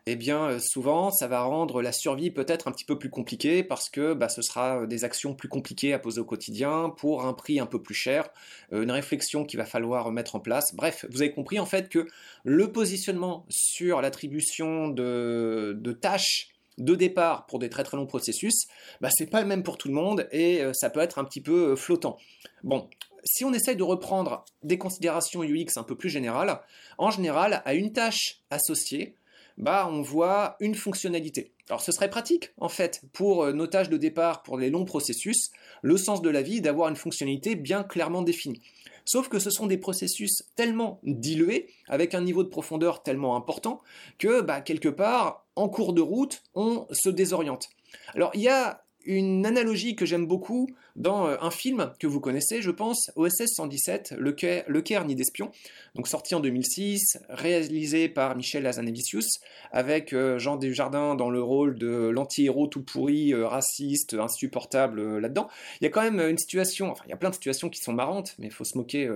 eh 0.06 0.16
bien 0.16 0.46
euh, 0.46 0.60
souvent 0.60 1.12
ça 1.12 1.28
va 1.28 1.42
rendre 1.42 1.82
la 1.82 1.92
survie 1.92 2.32
peut-être 2.32 2.68
un 2.68 2.72
petit 2.72 2.86
peu 2.86 2.98
plus 2.98 3.10
compliquée 3.10 3.64
parce 3.64 3.90
que 3.90 4.14
bah, 4.14 4.30
ce 4.30 4.42
sera 4.42 4.86
des 4.86 5.04
actions 5.04 5.34
plus 5.34 5.50
compliquées 5.50 5.94
à 5.94 6.00
poser 6.00 6.20
au 6.20 6.26
quotidien 6.26 6.94
pour 6.98 7.26
un 7.26 7.34
prix 7.34 7.60
un 7.60 7.66
peu 7.66 7.82
plus 7.82 7.96
cher, 7.96 8.30
euh, 8.74 8.84
une 8.84 8.92
réflexion 8.92 9.46
qu'il 9.46 9.60
va 9.60 9.66
falloir 9.66 10.12
mettre 10.12 10.36
en 10.36 10.40
place. 10.40 10.76
Bref, 10.76 11.06
vous 11.12 11.22
avez 11.22 11.32
compris 11.32 11.60
en 11.60 11.66
fait 11.66 11.90
que 11.90 12.08
le 12.44 12.72
positionnement 12.72 13.46
sur 13.50 14.02
l'attribution 14.02 14.90
de, 14.90 15.98
tâches 16.02 16.50
de 16.78 16.94
départ 16.94 17.48
pour 17.48 17.60
des 17.60 17.70
très 17.70 17.84
très 17.84 17.98
longs 17.98 18.06
processus, 18.06 18.68
bah, 19.02 19.10
c'est 19.12 19.30
pas 19.30 19.42
le 19.42 19.48
même 19.48 19.64
pour 19.64 19.78
tout 19.78 19.88
le 19.88 19.94
monde 19.94 20.28
et 20.32 20.62
ça 20.74 20.90
peut 20.90 21.00
être 21.00 21.20
un 21.20 21.24
petit 21.24 21.42
peu 21.42 21.76
flottant. 21.76 22.18
Bon, 22.64 22.88
si 23.24 23.46
on 23.46 23.54
essaye 23.54 23.76
de 23.76 23.84
reprendre 23.84 24.46
des 24.64 24.78
considérations 24.78 25.44
UX 25.44 25.78
un 25.78 25.84
peu 25.84 25.96
plus 25.96 26.10
générales, 26.10 26.62
en 26.98 27.12
général, 27.12 27.62
à 27.66 27.74
une 27.74 27.94
tâche 27.94 28.42
associée, 28.50 29.16
bah, 29.58 29.90
on 29.92 30.02
voit 30.02 30.56
une 30.60 30.76
fonctionnalité. 30.76 31.52
Alors 31.70 31.82
ce 31.82 31.92
serait 31.92 32.10
pratique, 32.10 32.52
en 32.58 32.70
fait, 32.70 33.02
pour 33.12 33.44
euh, 33.44 33.54
nos 33.54 33.68
tâches 33.68 33.90
de 33.90 33.98
départ, 33.98 34.44
pour 34.44 34.58
les 34.58 34.70
longs 34.70 34.86
processus, 34.86 35.50
le 35.82 35.98
sens 35.98 36.22
de 36.22 36.30
la 36.30 36.42
vie 36.42 36.62
d'avoir 36.62 36.90
une 36.90 36.96
fonctionnalité 36.96 37.56
bien 37.56 37.84
clairement 37.84 38.22
définie. 38.22 38.62
Sauf 39.04 39.30
que 39.30 39.40
ce 39.40 39.50
sont 39.50 39.68
des 39.68 39.78
processus 39.78 40.44
tellement 40.56 41.00
dilués, 41.04 41.68
avec 41.88 42.14
un 42.14 42.22
niveau 42.22 42.44
de 42.44 42.50
profondeur 42.50 43.04
tellement 43.04 43.36
important, 43.36 43.82
que 44.18 44.42
bah, 44.42 44.62
quelque 44.62 44.90
part, 44.90 45.46
en 45.56 45.70
cours 45.70 45.94
de 45.94 46.02
route, 46.02 46.44
on 46.56 46.86
se 46.92 47.10
désoriente. 47.10 47.70
Alors 48.14 48.32
il 48.34 48.42
y 48.42 48.50
a 48.50 48.84
une 49.06 49.46
analogie 49.46 49.96
que 49.96 50.06
j'aime 50.06 50.28
beaucoup 50.28 50.70
dans 50.98 51.28
euh, 51.28 51.38
un 51.42 51.52
film 51.52 51.92
que 52.00 52.08
vous 52.08 52.20
connaissez, 52.20 52.62
je 52.62 52.72
pense, 52.72 53.12
OSS 53.16 53.54
117, 53.56 54.16
Le, 54.18 54.32
Caire, 54.32 55.06
ni 55.06 55.16
d'espion, 55.16 55.52
donc 55.96 56.08
sorti 56.08 56.36
en 56.36 56.40
2006, 56.40 57.20
réalisé 57.30 58.10
par 58.10 58.36
Michel 58.36 58.66
Hazanavicius, 58.66 59.40
avec 59.72 60.12
euh, 60.14 60.40
Jean 60.40 60.58
Desjardins 60.58 61.16
dans 61.16 61.30
le 61.30 61.42
rôle 61.42 61.78
de 61.78 62.10
l'anti-héros 62.10 62.68
tout 62.68 62.82
pourri, 62.82 63.34
euh, 63.34 63.48
raciste, 63.48 64.16
insupportable 64.16 65.20
là-dedans. 65.20 65.48
Il 65.80 65.86
y 65.86 65.88
a 65.88 65.92
quand 65.92 66.02
même 66.02 66.20
une 66.20 66.38
situation, 66.38 66.92
enfin 66.92 67.04
il 67.06 67.12
y 67.12 67.14
a 67.14 67.18
plein 67.18 67.30
de 67.30 67.36
situations 67.36 67.70
qui 67.70 67.80
sont 67.80 67.94
marrantes, 67.94 68.36
mais 68.40 68.50
faut 68.50 68.64
se 68.64 68.78
moquer, 68.78 69.08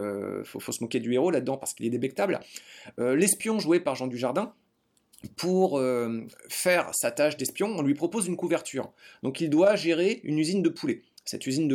faut, 0.46 0.72
se 0.72 0.84
moquer 0.84 1.00
du 1.00 1.14
héros 1.14 1.32
là-dedans 1.32 1.58
parce 1.58 1.74
qu'il 1.74 1.86
est 1.86 1.90
débectable. 1.90 2.40
L'espion 2.98 3.60
joué 3.60 3.80
par 3.80 3.96
Jean 3.96 4.08
Dujardin, 4.08 4.54
pour 5.36 5.82
faire 6.50 6.94
sa 6.94 7.12
tâche 7.12 7.38
d'espion, 7.38 7.68
on 7.68 7.82
lui 7.82 7.94
propose 7.94 8.28
une 8.28 8.38
couverture. 8.38 8.92
Donc 9.24 9.42
il 9.42 9.50
doit 9.50 9.76
gérer 9.76 10.22
une 10.24 10.38
usine 10.38 10.62
de 10.62 10.70
poulets. 10.70 11.02
Cette 11.26 11.46
usine 11.48 11.68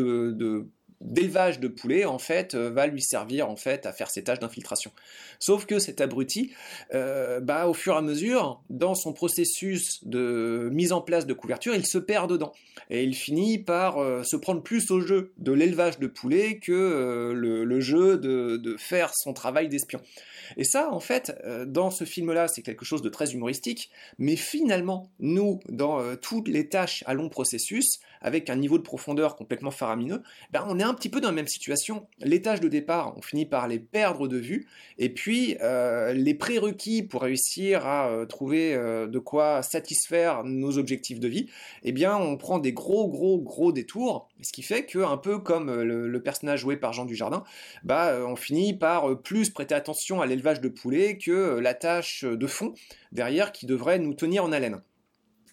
d'élevage 1.00 1.60
de 1.60 1.68
poulets 1.68 2.04
en 2.04 2.18
fait 2.18 2.54
euh, 2.54 2.70
va 2.70 2.86
lui 2.86 3.02
servir 3.02 3.50
en 3.50 3.56
fait 3.56 3.86
à 3.86 3.92
faire 3.92 4.10
ses 4.10 4.24
tâches 4.24 4.38
d'infiltration. 4.38 4.92
Sauf 5.38 5.66
que 5.66 5.78
cet 5.78 6.00
abruti, 6.00 6.52
euh, 6.94 7.40
bah, 7.40 7.68
au 7.68 7.74
fur 7.74 7.94
et 7.94 7.98
à 7.98 8.02
mesure, 8.02 8.62
dans 8.70 8.94
son 8.94 9.12
processus 9.12 10.04
de 10.04 10.70
mise 10.72 10.92
en 10.92 11.02
place 11.02 11.26
de 11.26 11.34
couverture, 11.34 11.74
il 11.74 11.86
se 11.86 11.98
perd 11.98 12.30
dedans 12.30 12.52
et 12.88 13.04
il 13.04 13.14
finit 13.14 13.58
par 13.58 13.98
euh, 13.98 14.22
se 14.22 14.36
prendre 14.36 14.62
plus 14.62 14.90
au 14.90 15.00
jeu 15.00 15.32
de 15.38 15.52
l'élevage 15.52 15.98
de 15.98 16.06
poulets 16.06 16.58
que 16.58 17.32
le, 17.34 17.80
jeu 17.80 18.16
de, 18.16 18.56
de, 18.56 18.76
faire 18.76 19.12
son 19.14 19.32
travail 19.32 19.68
d'espion. 19.68 20.00
Et 20.56 20.64
ça, 20.64 20.90
en 20.92 21.00
fait, 21.00 21.36
dans 21.66 21.90
ce 21.90 22.04
film-là, 22.04 22.48
c'est 22.48 22.62
quelque 22.62 22.84
chose 22.84 23.02
de 23.02 23.08
très 23.08 23.32
humoristique, 23.32 23.90
mais 24.18 24.36
finalement, 24.36 25.10
nous, 25.18 25.60
dans 25.68 26.16
toutes 26.16 26.48
les 26.48 26.68
tâches 26.68 27.02
à 27.06 27.14
long 27.14 27.28
processus, 27.28 28.00
avec 28.26 28.50
un 28.50 28.56
niveau 28.56 28.76
de 28.76 28.82
profondeur 28.82 29.36
complètement 29.36 29.70
faramineux, 29.70 30.20
ben 30.50 30.66
on 30.68 30.80
est 30.80 30.82
un 30.82 30.94
petit 30.94 31.08
peu 31.08 31.20
dans 31.20 31.28
la 31.28 31.34
même 31.34 31.46
situation. 31.46 32.08
Les 32.18 32.42
tâches 32.42 32.58
de 32.58 32.66
départ, 32.66 33.14
on 33.16 33.22
finit 33.22 33.46
par 33.46 33.68
les 33.68 33.78
perdre 33.78 34.26
de 34.26 34.36
vue, 34.36 34.66
et 34.98 35.10
puis 35.10 35.56
euh, 35.62 36.12
les 36.12 36.34
prérequis 36.34 37.04
pour 37.04 37.22
réussir 37.22 37.86
à 37.86 38.08
euh, 38.08 38.26
trouver 38.26 38.74
euh, 38.74 39.06
de 39.06 39.20
quoi 39.20 39.62
satisfaire 39.62 40.42
nos 40.42 40.76
objectifs 40.76 41.20
de 41.20 41.28
vie, 41.28 41.48
eh 41.84 41.92
bien 41.92 42.16
on 42.16 42.36
prend 42.36 42.58
des 42.58 42.72
gros 42.72 43.08
gros 43.08 43.38
gros 43.38 43.70
détours, 43.70 44.28
ce 44.42 44.52
qui 44.52 44.62
fait 44.62 44.86
que 44.86 44.98
un 44.98 45.18
peu 45.18 45.38
comme 45.38 45.72
le, 45.72 46.20
personnage 46.20 46.60
joué 46.60 46.76
par 46.76 46.92
Jean 46.92 47.04
Dujardin, 47.04 47.44
bah 47.84 48.18
on 48.26 48.34
finit 48.34 48.74
par 48.74 49.16
plus 49.20 49.50
prêter 49.50 49.76
attention 49.76 50.20
à 50.20 50.26
l'élevage 50.26 50.60
de 50.60 50.68
poulets 50.68 51.16
que 51.16 51.60
la 51.60 51.74
tâche 51.74 52.24
de 52.24 52.46
fond 52.48 52.74
derrière 53.12 53.52
qui 53.52 53.66
devrait 53.66 54.00
nous 54.00 54.14
tenir 54.14 54.44
en 54.44 54.50
haleine. 54.50 54.80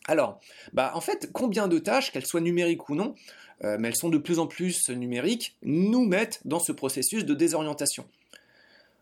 Alors, 0.08 0.40
bah 0.74 0.92
en 0.96 1.02
fait, 1.02 1.30
combien 1.32 1.68
de 1.68 1.80
tâches, 1.80 2.12
qu'elles 2.12 2.26
soient 2.26 2.42
numériques 2.42 2.90
ou 2.90 2.96
non, 2.96 3.16
euh, 3.64 3.78
mais 3.80 3.88
elles 3.90 3.96
sont 3.96 4.10
de 4.10 4.18
plus 4.18 4.40
en 4.40 4.48
plus 4.48 4.90
numériques, 4.90 5.58
nous 5.64 6.06
mettent 6.06 6.42
dans 6.46 6.60
ce 6.60 6.72
processus 6.72 7.26
de 7.26 7.34
désorientation 7.34 8.06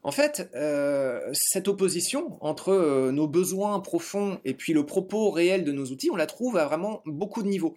en 0.04 0.10
fait, 0.10 0.50
euh, 0.56 1.30
cette 1.32 1.68
opposition 1.68 2.44
entre 2.44 2.70
euh, 2.70 3.12
nos 3.12 3.28
besoins 3.28 3.80
profonds 3.80 4.40
et 4.46 4.56
puis 4.56 4.74
le 4.74 4.84
propos 4.84 5.30
réel 5.30 5.64
de 5.64 5.72
nos 5.72 5.86
outils, 5.86 6.10
on 6.10 6.16
la 6.16 6.26
trouve 6.26 6.58
à 6.58 6.66
vraiment 6.66 7.04
beaucoup 7.06 7.44
de 7.44 7.48
niveaux. 7.48 7.76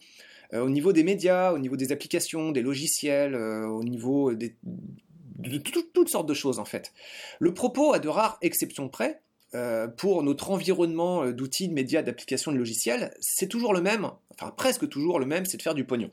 au 0.55 0.71
niveau 0.71 0.95
des 0.95 1.03
médias, 1.03 1.53
au 1.53 1.59
niveau 1.59 1.77
des 1.77 1.93
applications, 1.93 2.51
des 2.51 2.63
logiciels, 2.63 3.35
au 3.35 3.85
niveau 3.85 4.33
de 4.33 5.59
toutes 5.59 6.09
sortes 6.09 6.29
de 6.29 6.35
choses 6.35 6.59
en 6.59 6.65
fait. 6.65 6.93
Le 7.41 7.53
propos, 7.53 7.93
à 7.93 7.99
de 7.99 8.09
rares 8.09 8.39
exceptions 8.41 8.89
près, 8.89 9.21
euh, 9.55 9.87
pour 9.87 10.23
notre 10.25 10.51
environnement 10.51 11.23
euh, 11.23 11.33
d'outils, 11.33 11.69
de 11.69 11.75
médias, 11.75 12.03
d'applications, 12.03 12.51
de 12.51 12.57
logiciels, 12.57 13.15
c'est 13.21 13.47
toujours 13.47 13.73
le 13.73 13.81
même, 13.81 14.09
enfin 14.31 14.53
presque 14.57 14.89
toujours 14.89 15.21
le 15.21 15.27
même, 15.27 15.47
c'est 15.47 15.59
de 15.59 15.63
faire 15.63 15.75
du 15.75 15.85
pognon. 15.85 16.11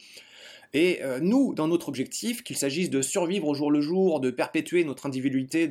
Et 0.73 0.99
euh, 1.01 1.19
nous, 1.19 1.55
dans 1.55 1.67
notre 1.67 1.89
objectif, 1.89 2.43
qu'il 2.43 2.55
s'agisse 2.55 2.91
de 2.91 3.01
survivre 3.01 3.47
au 3.47 3.55
jour 3.55 3.71
le 3.71 3.81
jour, 3.81 4.19
de 4.19 4.29
perpétuer 4.29 4.83
notre 4.83 5.07
individualité 5.07 5.67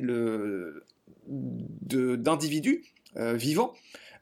d'individus 1.27 2.83
vivants, 3.15 3.73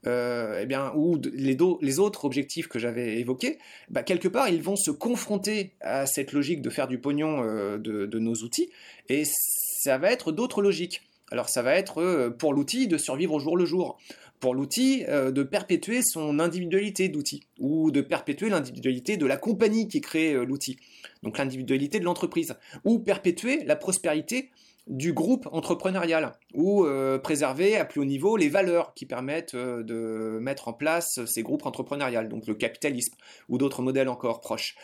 eh 0.06 0.66
bien, 0.68 0.94
ou 0.96 1.20
les, 1.34 2.00
autres 2.00 2.26
objectifs 2.26 2.68
que 2.68 2.78
j'avais 2.78 3.20
évoqués, 3.20 3.58
bah, 3.90 4.04
quelque 4.04 4.28
part, 4.28 4.48
ils 4.48 4.62
vont 4.62 4.76
se 4.76 4.92
confronter 4.92 5.72
à 5.82 6.06
cette 6.06 6.34
logique 6.34 6.62
de 6.62 6.70
faire 6.70 6.88
du 6.88 7.00
pognon 7.00 7.42
de, 7.78 8.20
nos 8.20 8.36
outils, 8.36 8.70
et 9.10 9.24
ça 9.26 9.98
va 9.98 10.12
être 10.12 10.32
d'autres 10.32 10.62
logiques. 10.62 11.02
Alors 11.32 11.50
ça 11.50 11.62
va 11.62 11.76
être 11.76 12.02
euh, 12.02 12.30
pour 12.30 12.54
l'outil 12.54 12.88
de 12.88 12.98
survivre 12.98 13.34
au 13.34 13.40
jour 13.40 13.56
le 13.56 13.66
jour, 13.66 13.98
pour 14.40 14.56
l'outil 14.56 15.06
euh, 15.08 15.32
de 15.32 15.44
perpétuer 15.44 16.02
son 16.02 16.40
individualité 16.40 17.10
d'outil, 17.10 17.44
ou 17.60 17.92
de 17.92 18.02
perpétuer 18.02 18.50
l'individualité 18.50 19.18
de 19.18 19.26
la 19.26 19.38
compagnie 19.38 19.88
qui 19.88 20.02
crée 20.02 20.34
euh, 20.34 20.44
l'outil, 20.44 20.78
donc 21.24 21.38
l'individualité 21.38 22.00
de 22.00 22.06
l'entreprise, 22.06 22.56
ou 22.84 23.00
perpétuer 23.00 23.64
la 23.66 23.76
prospérité 23.76 24.50
du 24.88 25.14
groupe 25.14 25.48
entrepreneurial 25.52 26.32
ou 26.56 26.84
préserver 27.22 27.78
à 27.78 27.86
plus 27.86 28.02
haut 28.02 28.06
niveau 28.06 28.38
les 28.38 28.50
valeurs 28.50 28.96
qui 28.96 29.06
permettent 29.06 29.56
de 29.56 30.40
mettre 30.42 30.68
en 30.68 30.74
place 30.74 31.24
ces 31.28 31.44
groupes 31.44 31.68
entrepreneuriaux, 31.68 32.24
donc 32.24 32.48
le 32.48 32.56
capitalisme 32.56 33.14
ou 33.50 33.60
d'autres 33.60 33.84
modèles 33.84 34.10
encore 34.10 34.42
proches 34.42 34.76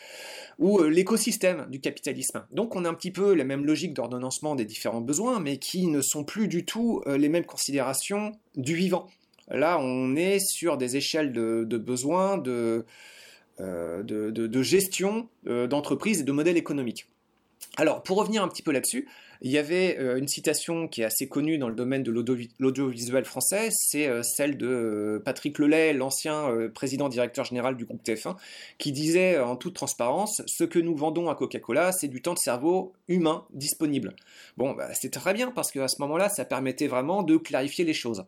ou 0.59 0.79
euh, 0.79 0.89
l'écosystème 0.89 1.67
du 1.69 1.79
capitalisme. 1.79 2.45
Donc 2.51 2.75
on 2.75 2.85
a 2.85 2.89
un 2.89 2.93
petit 2.93 3.11
peu 3.11 3.33
la 3.33 3.43
même 3.43 3.65
logique 3.65 3.93
d'ordonnancement 3.93 4.55
des 4.55 4.65
différents 4.65 5.01
besoins, 5.01 5.39
mais 5.39 5.57
qui 5.57 5.87
ne 5.87 6.01
sont 6.01 6.23
plus 6.23 6.47
du 6.47 6.65
tout 6.65 7.01
euh, 7.07 7.17
les 7.17 7.29
mêmes 7.29 7.45
considérations 7.45 8.31
du 8.55 8.75
vivant. 8.75 9.07
Là, 9.49 9.77
on 9.79 10.15
est 10.15 10.39
sur 10.39 10.77
des 10.77 10.97
échelles 10.97 11.31
de, 11.31 11.77
besoins, 11.77 12.39
de, 12.39 12.83
euh, 13.59 14.01
de, 14.01 14.61
gestion 14.63 15.29
d'entreprise 15.43 16.21
et 16.21 16.23
de 16.23 16.31
modèles 16.31 16.57
économiques. 16.57 17.07
Alors, 17.77 18.01
pour 18.01 18.17
revenir 18.17 18.41
un 18.41 18.47
petit 18.47 18.63
peu 18.63 18.71
là-dessus, 18.71 19.07
il 19.41 19.51
y 19.51 19.57
avait 19.57 19.97
euh, 19.99 20.17
une 20.17 20.27
citation 20.27 20.87
qui 20.87 21.01
est 21.01 21.05
assez 21.05 21.27
connue 21.27 21.57
dans 21.57 21.69
le 21.69 21.75
domaine 21.75 22.03
de 22.03 22.11
l'audiovisuel 22.59 23.25
français, 23.25 23.69
c'est 23.71 24.07
euh, 24.07 24.23
celle 24.23 24.57
de 24.57 24.67
euh, 24.67 25.19
Patrick 25.23 25.59
Lelay, 25.59 25.93
l'ancien 25.93 26.49
président 26.73 27.09
directeur 27.09 27.45
général 27.45 27.75
du 27.75 27.85
groupe 27.85 28.03
TF1, 28.03 28.35
qui 28.77 28.91
disait 28.91 29.39
en 29.39 29.55
toute 29.55 29.75
transparence 29.75 30.41
Ce 30.47 30.63
que 30.63 30.79
nous 30.79 30.95
vendons 30.95 31.29
à 31.29 31.35
Coca-Cola, 31.35 31.91
c'est 31.91 32.07
du 32.07 32.21
temps 32.21 32.33
de 32.33 32.39
cerveau 32.39 32.93
humain 33.07 33.45
disponible. 33.53 34.15
Bon, 34.57 34.73
bah, 34.73 34.89
c'est 34.93 35.11
très 35.11 35.33
bien 35.33 35.51
parce 35.51 35.71
qu'à 35.71 35.87
ce 35.87 36.01
moment-là, 36.01 36.29
ça 36.29 36.45
permettait 36.45 36.87
vraiment 36.87 37.23
de 37.23 37.37
clarifier 37.37 37.85
les 37.85 37.93
choses. 37.93 38.25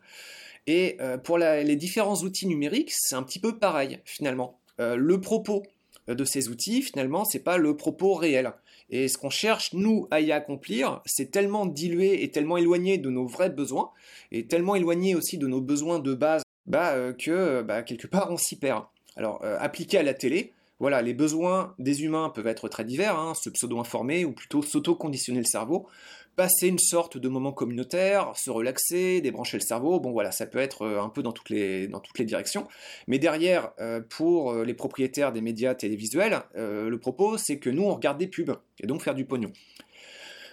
Et 0.66 0.98
pour 1.24 1.38
les 1.38 1.76
différents 1.76 2.16
outils 2.16 2.46
numériques, 2.46 2.92
c'est 2.92 3.14
un 3.14 3.22
petit 3.22 3.38
peu 3.38 3.58
pareil 3.58 4.00
finalement. 4.04 4.58
le 4.78 5.20
propos 5.20 5.62
de 6.08 6.24
ces 6.24 6.48
outils, 6.48 6.82
finalement, 6.82 7.24
c'est 7.24 7.38
pas 7.38 7.56
le 7.56 7.76
propos 7.76 8.14
réel. 8.14 8.52
Et 8.90 9.08
ce 9.08 9.18
qu'on 9.18 9.30
cherche, 9.30 9.72
nous, 9.74 10.08
à 10.10 10.20
y 10.20 10.32
accomplir, 10.32 11.02
c'est 11.04 11.30
tellement 11.30 11.66
dilué 11.66 12.22
et 12.22 12.30
tellement 12.30 12.56
éloigné 12.56 12.98
de 12.98 13.10
nos 13.10 13.26
vrais 13.26 13.50
besoins, 13.50 13.90
et 14.32 14.46
tellement 14.46 14.74
éloigné 14.74 15.14
aussi 15.14 15.38
de 15.38 15.46
nos 15.46 15.60
besoins 15.60 15.98
de 15.98 16.14
base, 16.14 16.42
bah, 16.66 16.92
euh, 16.92 17.12
que 17.12 17.62
bah, 17.62 17.82
quelque 17.82 18.06
part 18.06 18.30
on 18.30 18.36
s'y 18.36 18.56
perd. 18.56 18.84
Alors, 19.16 19.40
euh, 19.44 19.56
appliqué 19.60 19.98
à 19.98 20.02
la 20.02 20.14
télé, 20.14 20.52
voilà, 20.80 21.02
les 21.02 21.12
besoins 21.12 21.74
des 21.78 22.04
humains 22.04 22.30
peuvent 22.30 22.46
être 22.46 22.68
très 22.68 22.84
divers, 22.84 23.18
hein, 23.18 23.34
se 23.34 23.50
pseudo-informer 23.50 24.24
ou 24.24 24.32
plutôt 24.32 24.62
s'auto-conditionner 24.62 25.40
le 25.40 25.44
cerveau 25.44 25.88
passer 26.38 26.68
une 26.68 26.78
sorte 26.78 27.18
de 27.18 27.28
moment 27.28 27.50
communautaire, 27.50 28.32
se 28.36 28.48
relaxer, 28.48 29.20
débrancher 29.20 29.56
le 29.56 29.62
cerveau. 29.62 29.98
Bon 29.98 30.12
voilà, 30.12 30.30
ça 30.30 30.46
peut 30.46 30.60
être 30.60 30.82
euh, 30.82 31.02
un 31.02 31.08
peu 31.08 31.20
dans 31.20 31.32
toutes 31.32 31.50
les, 31.50 31.90
directions. 32.20 32.68
Mais 33.08 33.18
derrière, 33.18 33.72
euh, 33.80 34.00
pour 34.08 34.52
euh, 34.52 34.64
les 34.64 34.72
propriétaires 34.72 35.32
des 35.32 35.40
médias 35.40 35.74
télévisuels, 35.74 36.42
le 36.54 36.96
propos, 36.96 37.38
c'est 37.38 37.58
que 37.58 37.68
nous, 37.68 37.82
on 37.82 37.92
regarde 37.92 38.18
des 38.18 38.28
pubs, 38.28 38.56
et 38.78 38.86
donc 38.86 39.02
faire 39.02 39.16
du 39.16 39.24
pognon. 39.24 39.52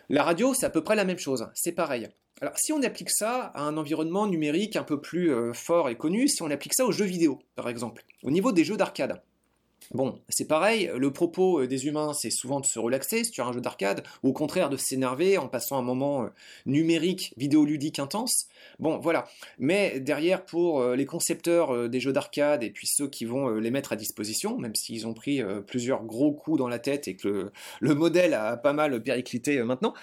La 0.10 0.24
radio, 0.24 0.56
c'est 0.56 0.66
à 0.66 0.72
peu 0.72 0.84
près 0.84 0.96
la 0.96 1.06
même 1.06 1.20
chose, 1.20 1.48
c'est 1.54 1.72
pareil. 1.72 2.10
Alors 2.42 2.58
si 2.58 2.74
on 2.74 2.82
applique 2.82 3.12
ça 3.12 3.52
à 3.54 3.62
un 3.62 3.78
environnement 3.78 4.26
numérique 4.26 4.76
un 4.78 4.84
peu 4.84 5.00
plus 5.00 5.32
fort 5.54 5.90
et 5.90 5.96
connu, 5.96 6.28
si 6.28 6.42
on 6.42 6.50
applique 6.50 6.74
ça 6.74 6.86
aux 6.86 6.92
jeux 6.92 7.06
vidéo, 7.06 7.40
par 7.56 7.70
exemple, 7.70 8.04
au 8.24 8.32
niveau 8.32 8.52
des 8.52 8.64
jeux 8.64 8.78
d'arcade, 8.78 9.22
Bon, 9.94 10.20
c'est 10.30 10.48
pareil, 10.48 10.90
le 10.98 11.12
propos 11.12 11.62
euh, 11.62 11.68
des 11.68 11.86
humains, 11.86 12.14
c'est 12.14 12.32
souvent 12.32 12.60
de 12.60 12.66
se 12.66 12.80
relaxer 12.80 13.24
sur 13.24 13.48
un 13.48 13.54
jeu 13.54 13.62
d'arcade, 13.62 14.04
ou 14.24 14.30
au 14.30 14.34
contraire 14.34 14.70
de 14.70 14.78
s'énerver 14.78 15.38
en 15.38 15.48
passant 15.48 15.78
un 15.78 15.84
moment 15.84 16.24
euh, 16.24 16.28
numérique, 16.66 17.34
vidéoludique 17.38 18.00
intense. 18.00 18.48
Bon, 18.80 18.98
voilà. 18.98 19.28
Mais 19.60 20.00
derrière, 20.00 20.44
pour 20.44 20.82
euh, 20.82 20.96
les 20.96 21.06
concepteurs 21.06 21.88
des 21.88 22.00
jeux 22.00 22.14
d'arcade 22.14 22.64
et 22.64 22.72
puis 22.72 22.88
ceux 22.88 23.08
qui 23.08 23.26
vont 23.26 23.50
les 23.56 23.72
mettre 23.72 23.94
à 23.94 23.96
disposition, 23.96 24.58
même 24.58 24.76
s'ils 24.76 25.06
ont 25.08 25.14
pris 25.14 25.42
plusieurs 25.68 26.04
gros 26.04 26.32
coups 26.32 26.58
dans 26.58 26.68
la 26.68 26.80
tête 26.80 27.08
et 27.08 27.16
que 27.16 27.52
le, 27.80 27.96
modèle 27.96 28.34
a 28.34 28.58
pas 28.58 28.74
mal 28.74 29.02
périclité 29.04 29.62
maintenant, 29.64 29.94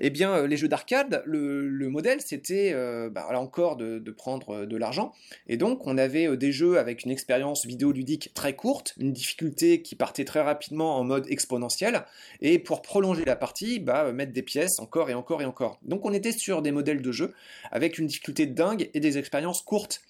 eh 0.00 0.10
bien, 0.10 0.46
les 0.46 0.56
jeux 0.56 0.68
d'arcade, 0.68 1.22
le, 1.24 1.88
modèle, 1.88 2.20
c'était, 2.20 2.72
bah, 3.10 3.26
là 3.30 3.40
encore, 3.40 3.76
de, 3.76 3.98
de 3.98 4.10
prendre 4.10 4.64
de 4.66 4.76
l'argent. 4.76 5.12
Et 5.46 5.56
donc, 5.56 5.86
on 5.86 5.98
avait 5.98 6.36
des 6.36 6.52
jeux 6.52 6.78
avec 6.78 7.04
une 7.04 7.10
expérience 7.10 7.66
vidéoludique 7.66 8.32
très 8.34 8.54
courte, 8.54 8.94
une 8.98 9.12
qui 9.36 9.94
partait 9.94 10.24
très 10.24 10.40
rapidement 10.40 10.98
en 10.98 11.04
mode 11.04 11.26
exponentiel, 11.28 12.04
et 12.40 12.58
pour 12.58 12.82
prolonger 12.82 13.24
la 13.24 13.36
partie, 13.36 13.78
bah, 13.78 14.12
mettre 14.12 14.32
des 14.32 14.42
pièces 14.42 14.78
encore 14.78 15.10
et 15.10 15.14
encore 15.14 15.42
et 15.42 15.44
encore. 15.44 15.78
Donc 15.82 16.04
on 16.04 16.12
était 16.12 16.32
sur 16.32 16.62
des 16.62 16.72
modèles 16.72 17.02
de 17.02 17.12
jeu 17.12 17.34
avec 17.70 17.98
une 17.98 18.06
difficulté 18.06 18.46
dingue 18.46 18.90
et 18.94 19.00
des 19.00 19.18
expériences 19.18 19.62
courtes. 19.62 20.02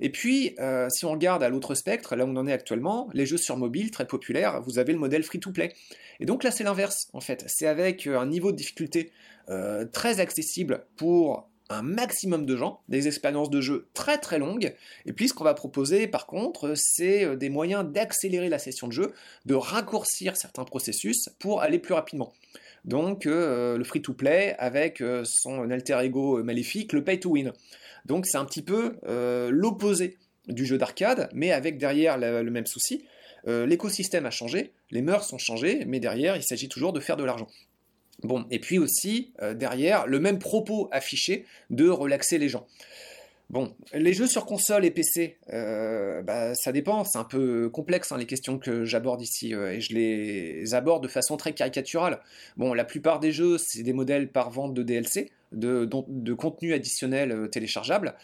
Et 0.00 0.10
puis, 0.10 0.54
euh, 0.58 0.88
si 0.90 1.04
on 1.04 1.12
regarde 1.12 1.42
à 1.42 1.48
l'autre 1.48 1.74
spectre, 1.74 2.16
là 2.16 2.26
où 2.26 2.28
on 2.28 2.36
en 2.36 2.46
est 2.46 2.52
actuellement, 2.52 3.08
les 3.14 3.24
jeux 3.24 3.38
sur 3.38 3.56
mobile 3.56 3.90
très 3.90 4.06
populaires, 4.06 4.60
vous 4.62 4.78
avez 4.78 4.92
le 4.92 4.98
modèle 4.98 5.22
free-to-play. 5.22 5.72
Et 6.20 6.26
donc 6.26 6.44
là, 6.44 6.50
c'est 6.50 6.64
l'inverse, 6.64 7.08
en 7.14 7.20
fait. 7.20 7.44
C'est 7.46 7.66
avec 7.66 8.06
un 8.06 8.26
niveau 8.26 8.52
de 8.52 8.56
difficulté 8.56 9.10
euh, 9.48 9.86
très 9.86 10.20
accessible 10.20 10.84
pour 10.96 11.48
un 11.68 11.82
maximum 11.82 12.46
de 12.46 12.56
gens, 12.56 12.80
des 12.88 13.08
expériences 13.08 13.50
de 13.50 13.60
jeu 13.60 13.88
très 13.94 14.18
très 14.18 14.38
longues, 14.38 14.74
et 15.04 15.12
puis 15.12 15.28
ce 15.28 15.34
qu'on 15.34 15.44
va 15.44 15.54
proposer 15.54 16.06
par 16.06 16.26
contre, 16.26 16.74
c'est 16.76 17.24
euh, 17.24 17.36
des 17.36 17.48
moyens 17.48 17.84
d'accélérer 17.84 18.48
la 18.48 18.58
session 18.58 18.86
de 18.86 18.92
jeu, 18.92 19.12
de 19.46 19.54
raccourcir 19.54 20.36
certains 20.36 20.64
processus 20.64 21.28
pour 21.38 21.62
aller 21.62 21.78
plus 21.78 21.94
rapidement. 21.94 22.32
Donc 22.84 23.26
euh, 23.26 23.76
le 23.76 23.84
free-to-play 23.84 24.54
avec 24.58 25.00
euh, 25.00 25.24
son 25.24 25.70
alter 25.70 25.98
ego 26.02 26.42
maléfique, 26.42 26.92
le 26.92 27.02
pay-to-win. 27.02 27.52
Donc 28.04 28.26
c'est 28.26 28.38
un 28.38 28.44
petit 28.44 28.62
peu 28.62 28.98
l'opposé 29.50 30.16
du 30.46 30.64
jeu 30.64 30.78
d'arcade, 30.78 31.28
mais 31.32 31.50
avec 31.50 31.76
derrière 31.76 32.16
le 32.18 32.50
même 32.52 32.66
souci, 32.66 33.04
l'écosystème 33.44 34.26
a 34.26 34.30
changé, 34.30 34.72
les 34.92 35.02
mœurs 35.02 35.32
ont 35.32 35.38
changé, 35.38 35.82
mais 35.86 35.98
derrière, 35.98 36.36
il 36.36 36.44
s'agit 36.44 36.68
toujours 36.68 36.92
de 36.92 37.00
faire 37.00 37.16
de 37.16 37.24
l'argent. 37.24 37.48
Bon, 38.22 38.46
et 38.50 38.58
puis 38.58 38.78
aussi, 38.78 39.32
derrière, 39.54 40.06
le 40.06 40.18
même 40.20 40.38
propos 40.38 40.88
affiché 40.90 41.44
de 41.70 41.88
relaxer 41.88 42.38
les 42.38 42.48
gens. 42.48 42.66
Bon, 43.48 43.72
les 43.94 44.12
jeux 44.12 44.26
sur 44.26 44.44
console 44.44 44.84
et 44.84 44.90
PC, 44.90 45.38
euh, 45.52 46.20
bah, 46.22 46.56
ça 46.56 46.72
dépend, 46.72 47.04
c'est 47.04 47.18
un 47.18 47.24
peu 47.24 47.70
complexe 47.70 48.10
hein, 48.10 48.18
les 48.18 48.26
questions 48.26 48.58
que 48.58 48.84
j'aborde 48.84 49.22
ici, 49.22 49.54
euh, 49.54 49.70
et 49.70 49.80
je 49.80 49.94
les 49.94 50.74
aborde 50.74 51.04
de 51.04 51.08
façon 51.08 51.36
très 51.36 51.52
caricaturale. 51.52 52.18
Bon, 52.56 52.74
la 52.74 52.84
plupart 52.84 53.20
des 53.20 53.30
jeux, 53.30 53.56
c'est 53.58 53.84
des 53.84 53.92
modèles 53.92 54.32
par 54.32 54.50
vente 54.50 54.74
de 54.74 54.82
DLC, 54.82 55.30
de, 55.52 55.84
contenu 56.34 56.74
additionnel 56.74 57.30
euh, 57.30 57.46
téléchargeable. 57.46 58.16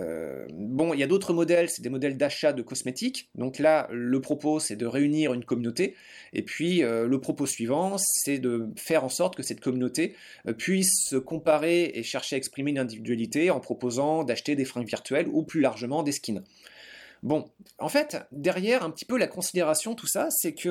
Euh, 0.00 0.46
bon, 0.52 0.92
il 0.92 0.98
y 0.98 1.02
a 1.02 1.06
d'autres 1.06 1.32
modèles, 1.32 1.70
c'est 1.70 1.82
des 1.82 1.88
modèles 1.88 2.16
d'achat 2.16 2.52
de 2.52 2.62
cosmétiques. 2.62 3.28
Donc 3.36 3.58
là, 3.58 3.88
le 3.92 4.20
propos, 4.20 4.58
c'est 4.58 4.76
de 4.76 4.86
réunir 4.86 5.32
une 5.34 5.44
communauté. 5.44 5.94
Et 6.32 6.42
puis, 6.42 6.82
euh, 6.82 7.06
le 7.06 7.20
propos 7.20 7.46
suivant, 7.46 7.96
c'est 7.98 8.38
de 8.38 8.68
faire 8.76 9.04
en 9.04 9.08
sorte 9.08 9.36
que 9.36 9.42
cette 9.42 9.60
communauté 9.60 10.16
euh, 10.48 10.52
puisse 10.52 11.06
se 11.08 11.16
comparer 11.16 11.92
et 11.94 12.02
chercher 12.02 12.36
à 12.36 12.38
exprimer 12.38 12.72
une 12.72 12.78
individualité 12.78 13.50
en 13.50 13.60
proposant 13.60 14.24
d'acheter 14.24 14.56
des 14.56 14.64
fringues 14.64 14.88
virtuelles 14.88 15.28
ou 15.30 15.42
plus 15.42 15.60
largement 15.60 16.02
des 16.02 16.12
skins. 16.12 16.42
Bon, 17.24 17.50
en 17.78 17.88
fait, 17.88 18.18
derrière 18.30 18.84
un 18.84 18.90
petit 18.90 19.06
peu 19.06 19.18
la 19.18 19.26
considération, 19.26 19.94
tout 19.94 20.06
ça, 20.06 20.28
c'est 20.30 20.54
qu'il 20.54 20.70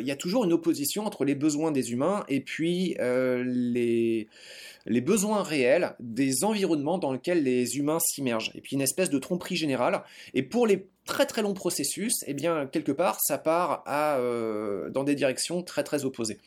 il 0.00 0.06
y 0.06 0.10
a 0.10 0.16
toujours 0.16 0.44
une 0.44 0.52
opposition 0.52 1.06
entre 1.06 1.24
les 1.24 1.36
besoins 1.36 1.70
des 1.70 1.92
humains 1.92 2.24
et 2.28 2.40
puis 2.40 2.96
les 2.98 4.26
les 4.86 5.00
besoins 5.00 5.42
réels 5.42 5.94
des 6.00 6.44
environnements 6.44 6.98
dans 6.98 7.12
lesquels 7.12 7.42
les 7.42 7.76
humains 7.76 7.98
s'immergent. 8.00 8.52
Et 8.54 8.60
puis 8.60 8.74
une 8.74 8.82
espèce 8.82 9.10
de 9.10 9.18
tromperie 9.18 9.56
générale. 9.56 10.02
Et 10.34 10.42
pour 10.42 10.66
les 10.66 10.86
très 11.04 11.26
très 11.26 11.42
longs 11.42 11.54
processus, 11.54 12.24
eh 12.26 12.34
bien, 12.34 12.66
quelque 12.66 12.92
part, 12.92 13.18
ça 13.20 13.38
part 13.38 13.84
euh, 13.88 14.90
dans 14.90 15.04
des 15.04 15.14
directions 15.14 15.62
très 15.62 15.84
très 15.84 16.04
opposées. 16.04 16.38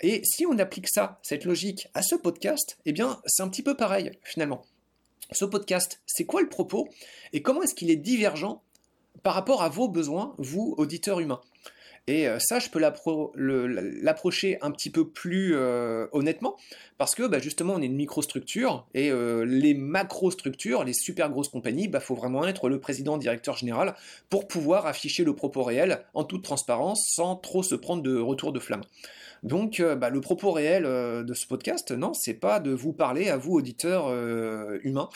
Et 0.00 0.22
si 0.24 0.46
on 0.46 0.58
applique 0.58 0.88
ça, 0.88 1.20
cette 1.22 1.44
logique, 1.44 1.88
à 1.94 2.02
ce 2.02 2.14
podcast, 2.14 2.78
eh 2.86 2.92
bien, 2.92 3.20
c'est 3.26 3.42
un 3.42 3.48
petit 3.48 3.62
peu 3.62 3.76
pareil, 3.76 4.10
finalement. 4.22 4.62
Ce 5.30 5.44
podcast, 5.44 6.00
c'est 6.06 6.24
quoi 6.24 6.42
le 6.42 6.48
propos? 6.48 6.88
Et 7.32 7.42
comment 7.42 7.62
est-ce 7.62 7.74
qu'il 7.74 7.90
est 7.90 7.96
divergent 7.96 8.62
par 9.22 9.34
rapport 9.34 9.62
à 9.62 9.68
vos 9.68 9.88
besoins, 9.88 10.34
vous, 10.38 10.74
auditeurs 10.78 11.20
humains 11.20 11.40
et 12.08 12.26
euh, 12.26 12.38
ça, 12.40 12.58
je 12.58 12.68
peux 12.68 12.80
l'approcher 12.80 14.58
un 14.60 14.72
petit 14.72 14.90
peu 14.90 15.08
plus 15.08 15.52
euh, 15.54 16.08
honnêtement, 16.10 16.56
parce 16.98 17.14
que 17.14 17.26
bah, 17.28 17.38
justement, 17.38 17.74
on 17.74 17.82
est 17.82 17.86
une 17.86 17.94
microstructure, 17.94 18.86
et 18.92 19.10
euh, 19.10 19.44
les 19.44 19.74
macrostructures, 19.74 20.82
les 20.82 20.94
super 20.94 21.30
grosses 21.30 21.48
compagnies, 21.48 21.84
il 21.84 21.90
bah, 21.90 22.00
faut 22.00 22.16
vraiment 22.16 22.44
être 22.44 22.68
le 22.68 22.80
président, 22.80 23.18
directeur 23.18 23.56
général, 23.56 23.94
pour 24.30 24.48
pouvoir 24.48 24.86
afficher 24.86 25.22
le 25.22 25.36
propos 25.36 25.62
réel 25.62 26.04
en 26.14 26.24
toute 26.24 26.42
transparence, 26.42 27.08
sans 27.14 27.36
trop 27.36 27.62
se 27.62 27.76
prendre 27.76 28.02
de 28.02 28.18
retour 28.18 28.52
de 28.52 28.58
flamme. 28.58 28.82
Donc, 29.44 29.82
bah, 29.82 30.08
le 30.08 30.20
propos 30.20 30.52
réel 30.52 30.84
de 30.84 31.34
ce 31.34 31.48
podcast, 31.48 31.90
non, 31.90 32.14
c'est 32.14 32.34
pas 32.34 32.60
de 32.60 32.70
vous 32.70 32.92
parler 32.92 33.28
à 33.28 33.36
vous, 33.36 33.54
auditeurs 33.54 34.12
humains. 34.84 35.08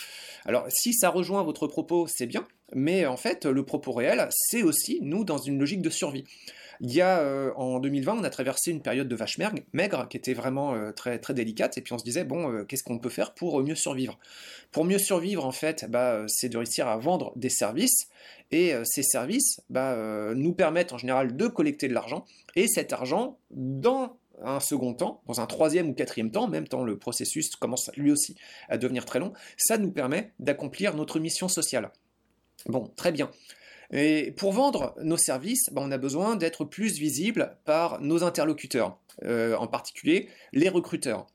Alors, 0.44 0.66
si 0.68 0.94
ça 0.94 1.10
rejoint 1.10 1.44
votre 1.44 1.68
propos, 1.68 2.08
c'est 2.08 2.26
bien, 2.26 2.44
mais 2.72 3.06
en 3.06 3.16
fait, 3.16 3.46
le 3.46 3.64
propos 3.64 3.92
réel, 3.92 4.26
c'est 4.32 4.64
aussi 4.64 4.98
nous 5.00 5.22
dans 5.22 5.38
une 5.38 5.60
logique 5.60 5.80
de 5.80 5.90
survie. 5.90 6.24
Il 6.80 6.92
y 6.92 7.00
a, 7.00 7.20
euh, 7.20 7.52
en 7.56 7.80
2020, 7.80 8.18
on 8.18 8.24
a 8.24 8.30
traversé 8.30 8.70
une 8.70 8.82
période 8.82 9.08
de 9.08 9.16
vache 9.16 9.38
maigre 9.38 10.08
qui 10.08 10.16
était 10.16 10.34
vraiment 10.34 10.74
euh, 10.74 10.92
très, 10.92 11.18
très 11.18 11.34
délicate, 11.34 11.78
et 11.78 11.82
puis 11.82 11.92
on 11.92 11.98
se 11.98 12.04
disait, 12.04 12.24
bon, 12.24 12.52
euh, 12.52 12.64
qu'est-ce 12.64 12.84
qu'on 12.84 12.98
peut 12.98 13.10
faire 13.10 13.34
pour 13.34 13.62
mieux 13.62 13.74
survivre? 13.74 14.18
Pour 14.72 14.84
mieux 14.84 14.98
survivre, 14.98 15.44
en 15.44 15.52
fait, 15.52 15.86
bah, 15.88 16.24
c'est 16.28 16.48
de 16.48 16.56
réussir 16.56 16.88
à 16.88 16.96
vendre 16.96 17.32
des 17.36 17.48
services, 17.48 18.08
et 18.52 18.74
ces 18.84 19.02
services 19.02 19.60
bah, 19.70 19.96
nous 20.34 20.52
permettent 20.52 20.92
en 20.92 20.98
général 20.98 21.34
de 21.34 21.46
collecter 21.48 21.88
de 21.88 21.94
l'argent, 21.94 22.24
et 22.54 22.68
cet 22.68 22.92
argent, 22.92 23.38
dans 23.50 24.18
un 24.42 24.60
second 24.60 24.94
temps, 24.94 25.22
dans 25.26 25.40
un 25.40 25.46
troisième 25.46 25.88
ou 25.88 25.94
quatrième 25.94 26.30
temps, 26.30 26.46
même 26.46 26.68
temps 26.68 26.84
le 26.84 26.98
processus 26.98 27.56
commence 27.56 27.90
lui 27.96 28.12
aussi 28.12 28.36
à 28.68 28.78
devenir 28.78 29.04
très 29.04 29.18
long, 29.18 29.32
ça 29.56 29.78
nous 29.78 29.90
permet 29.90 30.32
d'accomplir 30.38 30.94
notre 30.94 31.18
mission 31.18 31.48
sociale. 31.48 31.90
Bon, 32.66 32.92
très 32.96 33.12
bien. 33.12 33.30
Et 33.92 34.32
pour 34.36 34.52
vendre 34.52 34.94
nos 35.02 35.16
services, 35.16 35.70
ben, 35.72 35.82
on 35.84 35.92
a 35.92 35.98
besoin 35.98 36.36
d'être 36.36 36.64
plus 36.64 36.98
visible 36.98 37.56
par 37.64 38.00
nos 38.00 38.24
interlocuteurs, 38.24 38.98
euh, 39.24 39.56
en 39.56 39.66
particulier 39.66 40.28
les 40.52 40.68
recruteurs. 40.68 41.26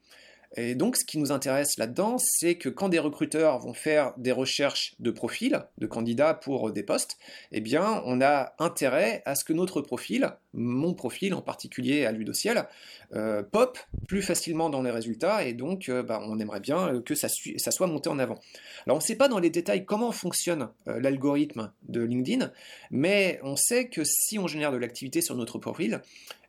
Et 0.58 0.76
donc, 0.76 0.98
ce 0.98 1.06
qui 1.06 1.18
nous 1.18 1.32
intéresse 1.32 1.78
là-dedans, 1.78 2.18
c'est 2.18 2.56
que 2.56 2.68
quand 2.68 2.90
des 2.90 3.00
recruteurs 3.00 3.60
vont 3.60 3.74
faire 3.74 4.14
des 4.18 4.34
recherches 4.34 4.96
de 5.00 5.10
profils, 5.10 5.62
de 5.78 5.88
candidats 5.88 6.34
pour 6.34 6.72
des 6.72 6.84
postes, 6.84 7.18
eh 7.54 7.62
bien, 7.62 8.02
on 8.06 8.20
a 8.20 8.54
intérêt 8.60 9.22
à 9.26 9.36
ce 9.36 9.46
que 9.46 9.54
notre 9.54 9.80
profil, 9.80 10.30
mon 10.54 10.94
profil 10.94 11.34
en 11.34 11.42
particulier 11.42 12.06
à 12.06 12.12
Ludociel, 12.12 12.68
euh, 13.16 13.44
pop 13.44 13.80
plus 14.10 14.22
facilement 14.22 14.70
dans 14.70 14.82
les 14.82 14.92
résultats, 14.92 15.46
et 15.46 15.54
donc, 15.54 15.88
euh, 15.88 16.04
bah, 16.04 16.22
on 16.22 16.38
aimerait 16.38 16.60
bien 16.60 17.02
que 17.02 17.16
ça, 17.16 17.30
soit 17.30 17.88
monté 17.88 18.10
en 18.10 18.20
avant. 18.20 18.40
Alors, 18.86 18.98
on 18.98 19.00
ne 19.00 19.06
sait 19.06 19.16
pas 19.16 19.30
dans 19.30 19.40
les 19.40 19.52
détails 19.52 19.86
comment 19.86 20.12
fonctionne 20.12 20.68
euh, 20.90 21.00
l'algorithme 21.00 21.72
de 21.88 22.02
LinkedIn, 22.02 22.52
mais 22.90 23.40
on 23.44 23.56
sait 23.56 23.88
que 23.88 24.04
si 24.04 24.38
on 24.38 24.48
génère 24.48 24.74
de 24.74 24.78
l'activité 24.78 25.22
sur 25.22 25.36
notre 25.36 25.60
profil, 25.60 26.02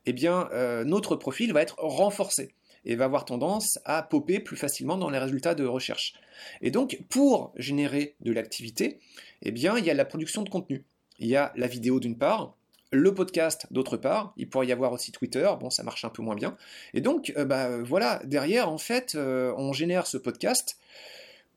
eh 0.06 0.12
bien, 0.12 0.48
notre 0.84 1.14
profil 1.14 1.52
va 1.52 1.62
être 1.62 1.76
renforcé 1.78 2.56
et 2.84 2.96
va 2.96 3.04
avoir 3.04 3.24
tendance 3.24 3.78
à 3.84 4.02
popper 4.02 4.40
plus 4.40 4.56
facilement 4.56 4.96
dans 4.96 5.10
les 5.10 5.18
résultats 5.18 5.54
de 5.54 5.64
recherche. 5.64 6.14
Et 6.60 6.70
donc, 6.70 7.00
pour 7.08 7.52
générer 7.56 8.16
de 8.20 8.32
l'activité, 8.32 8.98
eh 9.42 9.52
bien, 9.52 9.78
il 9.78 9.84
y 9.84 9.90
a 9.90 9.94
la 9.94 10.04
production 10.04 10.42
de 10.42 10.48
contenu. 10.48 10.84
Il 11.18 11.28
y 11.28 11.36
a 11.36 11.52
la 11.56 11.66
vidéo 11.66 12.00
d'une 12.00 12.18
part, 12.18 12.54
le 12.92 13.14
podcast 13.14 13.66
d'autre 13.70 13.96
part, 13.96 14.34
il 14.36 14.48
pourrait 14.48 14.66
y 14.66 14.72
avoir 14.72 14.92
aussi 14.92 15.12
Twitter, 15.12 15.50
bon 15.58 15.70
ça 15.70 15.82
marche 15.82 16.04
un 16.04 16.10
peu 16.10 16.22
moins 16.22 16.34
bien. 16.34 16.56
Et 16.92 17.00
donc 17.00 17.32
euh, 17.36 17.44
bah, 17.44 17.78
voilà, 17.78 18.20
derrière 18.24 18.68
en 18.68 18.78
fait 18.78 19.14
euh, 19.14 19.54
on 19.56 19.72
génère 19.72 20.06
ce 20.06 20.18
podcast 20.18 20.76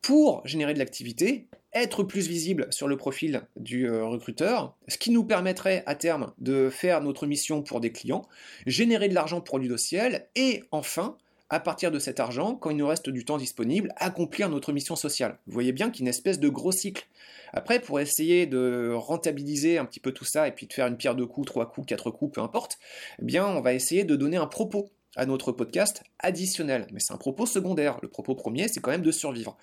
pour 0.00 0.46
générer 0.46 0.72
de 0.72 0.78
l'activité, 0.78 1.46
être 1.76 2.02
plus 2.02 2.28
visible 2.28 2.66
sur 2.70 2.88
le 2.88 2.96
profil 2.96 3.42
du 3.56 3.88
euh, 3.88 4.04
recruteur, 4.04 4.76
ce 4.88 4.98
qui 4.98 5.10
nous 5.10 5.24
permettrait 5.24 5.82
à 5.86 5.94
terme 5.94 6.32
de 6.38 6.70
faire 6.70 7.00
notre 7.00 7.26
mission 7.26 7.62
pour 7.62 7.80
des 7.80 7.92
clients, 7.92 8.26
générer 8.66 9.08
de 9.08 9.14
l'argent 9.14 9.40
pour 9.40 9.58
Ludociel, 9.58 10.26
et 10.34 10.64
enfin, 10.70 11.16
à 11.48 11.60
partir 11.60 11.90
de 11.90 11.98
cet 11.98 12.18
argent, 12.18 12.56
quand 12.56 12.70
il 12.70 12.76
nous 12.76 12.86
reste 12.86 13.08
du 13.08 13.24
temps 13.24 13.38
disponible, 13.38 13.92
accomplir 13.96 14.48
notre 14.48 14.72
mission 14.72 14.96
sociale. 14.96 15.38
Vous 15.46 15.52
voyez 15.52 15.72
bien 15.72 15.90
qu'il 15.90 16.00
y 16.00 16.02
a 16.02 16.06
une 16.06 16.10
espèce 16.10 16.40
de 16.40 16.48
gros 16.48 16.72
cycle. 16.72 17.06
Après, 17.52 17.80
pour 17.80 18.00
essayer 18.00 18.46
de 18.46 18.92
rentabiliser 18.94 19.78
un 19.78 19.84
petit 19.84 20.00
peu 20.00 20.12
tout 20.12 20.24
ça 20.24 20.48
et 20.48 20.52
puis 20.52 20.66
de 20.66 20.72
faire 20.72 20.88
une 20.88 20.96
pierre 20.96 21.14
de 21.14 21.24
coups, 21.24 21.46
trois 21.46 21.70
coups, 21.70 21.86
quatre 21.86 22.10
coups, 22.10 22.34
peu 22.34 22.40
importe, 22.40 22.78
eh 23.20 23.24
bien, 23.24 23.46
on 23.46 23.60
va 23.60 23.74
essayer 23.74 24.04
de 24.04 24.16
donner 24.16 24.36
un 24.36 24.46
propos 24.46 24.90
à 25.16 25.26
notre 25.26 25.52
podcast 25.52 26.02
additionnel. 26.18 26.86
Mais 26.92 27.00
c'est 27.00 27.12
un 27.12 27.18
propos 27.18 27.46
secondaire. 27.46 27.98
Le 28.02 28.08
propos 28.08 28.34
premier, 28.34 28.68
c'est 28.68 28.80
quand 28.80 28.90
même 28.90 29.02
de 29.02 29.10
survivre. 29.10 29.56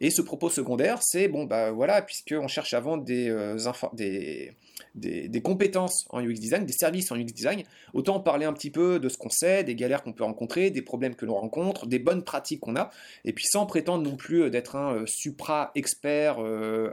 Et 0.00 0.10
ce 0.10 0.22
propos 0.22 0.50
secondaire, 0.50 1.02
c'est, 1.02 1.28
bon, 1.28 1.44
bah 1.44 1.70
voilà, 1.70 2.02
puisqu'on 2.02 2.48
cherche 2.48 2.74
à 2.74 2.80
vendre 2.80 3.04
des, 3.04 3.30
euh, 3.30 3.56
des, 3.94 4.56
des, 5.28 5.42
compétences 5.42 6.06
en 6.10 6.20
UX 6.20 6.34
design, 6.34 6.64
des 6.64 6.72
services 6.72 7.10
en 7.12 7.16
UX 7.16 7.26
design, 7.26 7.62
autant 7.94 8.20
parler 8.20 8.46
un 8.46 8.52
petit 8.52 8.70
peu 8.70 8.98
de 8.98 9.08
ce 9.08 9.16
qu'on 9.16 9.30
sait, 9.30 9.64
des 9.64 9.74
galères 9.74 10.02
qu'on 10.02 10.12
peut 10.12 10.24
rencontrer, 10.24 10.70
des 10.70 10.82
problèmes 10.82 11.14
que 11.14 11.26
l'on 11.26 11.34
rencontre, 11.36 11.86
des 11.86 11.98
bonnes 11.98 12.24
pratiques 12.24 12.60
qu'on 12.60 12.76
a, 12.76 12.90
et 13.24 13.32
puis 13.32 13.46
sans 13.46 13.66
prétendre 13.66 14.08
non 14.08 14.16
plus 14.16 14.50
d'être 14.50 14.76
un 14.76 14.94
euh, 14.94 15.06
supra-expert 15.06 16.42
euh, 16.42 16.92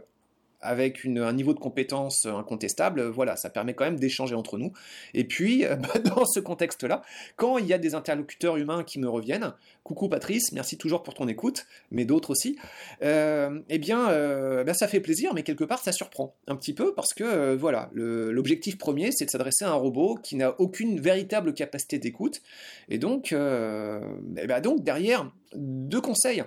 avec 0.64 1.06
un 1.06 1.34
niveau 1.34 1.54
de 1.54 1.60
compétence 1.60 2.26
incontestable, 2.26 3.04
voilà, 3.04 3.36
ça 3.36 3.50
permet 3.50 3.74
quand 3.74 3.86
même 3.86 4.00
d'échanger 4.00 4.36
entre 4.36 4.58
nous. 4.58 4.74
Et 5.14 5.24
puis, 5.26 5.66
bah, 5.66 6.00
dans 6.00 6.26
ce 6.26 6.40
contexte-là, 6.40 7.02
quand 7.36 7.58
il 7.58 7.68
y 7.68 7.74
a 7.74 7.78
des 7.78 7.96
interlocuteurs 7.96 8.58
humains 8.58 8.84
qui 8.84 9.00
me 9.00 9.08
reviennent, 9.08 9.54
coucou 9.84 10.08
Patrice, 10.08 10.52
merci 10.54 10.78
toujours 10.78 11.04
pour 11.04 11.14
ton 11.14 11.28
écoute, 11.28 11.66
mais 11.92 12.06
d'autres 12.06 12.32
aussi, 12.32 12.58
euh, 13.02 13.60
eh 13.70 13.78
bien, 13.78 14.10
euh, 14.10 14.64
bah, 14.64 14.74
ça 14.74 14.88
fait 14.88 15.00
plaisir, 15.00 15.34
mais 15.34 15.44
quelque 15.44 15.64
part, 15.64 15.80
ça 15.80 15.92
surprend 15.92 16.36
un 16.48 16.56
petit 16.56 16.74
peu 16.74 16.94
parce 16.94 17.14
que, 17.14 17.24
euh, 17.24 17.56
voilà, 17.56 17.90
l'objectif 17.94 18.78
premier, 18.78 19.12
c'est 19.12 19.26
de 19.26 19.30
s'adresser 19.30 19.66
à 19.66 19.72
un 19.72 19.76
robot 19.76 20.18
qui 20.22 20.36
n'a 20.36 20.60
aucune 20.60 21.00
véritable 21.00 21.54
capacité 21.54 22.00
d'écoute. 22.00 22.42
Et 22.90 22.98
donc, 22.98 23.32
eh 23.32 24.48
ben, 24.48 24.62
donc, 24.62 24.84
derrière, 24.84 25.32
deux 25.56 26.02
conseils 26.02 26.44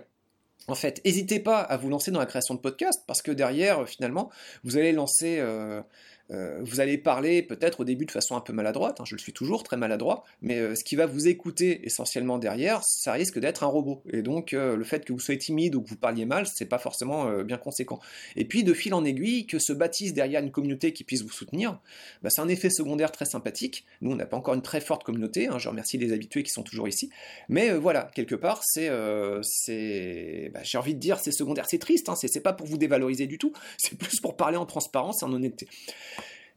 en 0.68 0.74
fait, 0.74 1.00
n'hésitez 1.04 1.38
pas 1.38 1.60
à 1.60 1.76
vous 1.76 1.88
lancer 1.88 2.10
dans 2.10 2.18
la 2.18 2.26
création 2.26 2.54
de 2.54 2.60
podcasts 2.60 3.04
parce 3.06 3.22
que 3.22 3.30
derrière, 3.30 3.88
finalement, 3.88 4.30
vous 4.64 4.76
allez 4.76 4.92
lancer 4.92 5.38
euh, 5.38 5.80
euh, 6.32 6.58
vous 6.62 6.80
allez 6.80 6.98
parler 6.98 7.42
peut-être 7.42 7.80
au 7.80 7.84
début 7.84 8.04
de 8.04 8.10
façon 8.10 8.36
un 8.36 8.40
peu 8.40 8.52
maladroite, 8.52 9.00
hein, 9.00 9.04
je 9.06 9.14
le 9.14 9.20
suis 9.20 9.32
toujours 9.32 9.62
très 9.62 9.76
maladroit, 9.76 10.24
mais 10.42 10.58
euh, 10.58 10.74
ce 10.74 10.82
qui 10.82 10.96
va 10.96 11.06
vous 11.06 11.28
écouter 11.28 11.86
essentiellement 11.86 12.38
derrière, 12.38 12.82
ça 12.82 13.12
risque 13.12 13.38
d'être 13.38 13.62
un 13.62 13.68
robot. 13.68 14.02
Et 14.12 14.22
donc 14.22 14.52
euh, 14.52 14.76
le 14.76 14.84
fait 14.84 15.04
que 15.04 15.12
vous 15.12 15.20
soyez 15.20 15.38
timide 15.38 15.76
ou 15.76 15.82
que 15.82 15.88
vous 15.88 15.96
parliez 15.96 16.24
mal, 16.24 16.46
c'est 16.46 16.66
pas 16.66 16.78
forcément 16.78 17.26
bien 17.42 17.58
conséquent. 17.58 18.00
Et 18.34 18.44
puis 18.44 18.64
de 18.64 18.72
fil 18.72 18.94
en 18.94 19.04
aiguille, 19.04 19.46
que 19.46 19.58
se 19.58 19.72
bâtisse 19.72 20.14
derrière 20.14 20.42
une 20.42 20.50
communauté 20.50 20.92
qui 20.92 21.04
puisse 21.04 21.22
vous 21.22 21.30
soutenir, 21.30 21.80
bah, 22.22 22.30
c'est 22.30 22.40
un 22.40 22.48
effet 22.48 22.70
secondaire 22.70 23.12
très 23.12 23.24
sympathique. 23.24 23.84
Nous, 24.00 24.10
on 24.10 24.16
n'a 24.16 24.26
pas 24.26 24.36
encore 24.36 24.54
une 24.54 24.62
très 24.62 24.80
forte 24.80 25.04
communauté, 25.04 25.48
hein, 25.48 25.58
je 25.58 25.68
remercie 25.68 25.98
les 25.98 26.12
habitués 26.12 26.42
qui 26.42 26.50
sont 26.50 26.62
toujours 26.62 26.88
ici, 26.88 27.10
mais 27.48 27.72
voilà, 27.72 28.10
quelque 28.14 28.34
part, 28.34 28.62
c'est, 28.64 28.88
bah, 28.88 30.60
j'ai 30.62 30.78
envie 30.78 30.94
de 30.94 31.00
dire, 31.00 31.18
c'est 31.20 31.32
secondaire, 31.32 31.66
c'est 31.68 31.78
triste, 31.78 32.08
hein, 32.08 32.14
c'est 32.16 32.40
pas 32.40 32.52
pour 32.52 32.66
vous 32.66 32.78
dévaloriser 32.78 33.26
du 33.26 33.38
tout, 33.38 33.52
c'est 33.78 33.96
plus 33.96 34.20
pour 34.20 34.36
parler 34.36 34.56
en 34.56 34.66
transparence 34.66 35.22
et 35.22 35.24
en 35.24 35.32
honnêteté. 35.32 35.68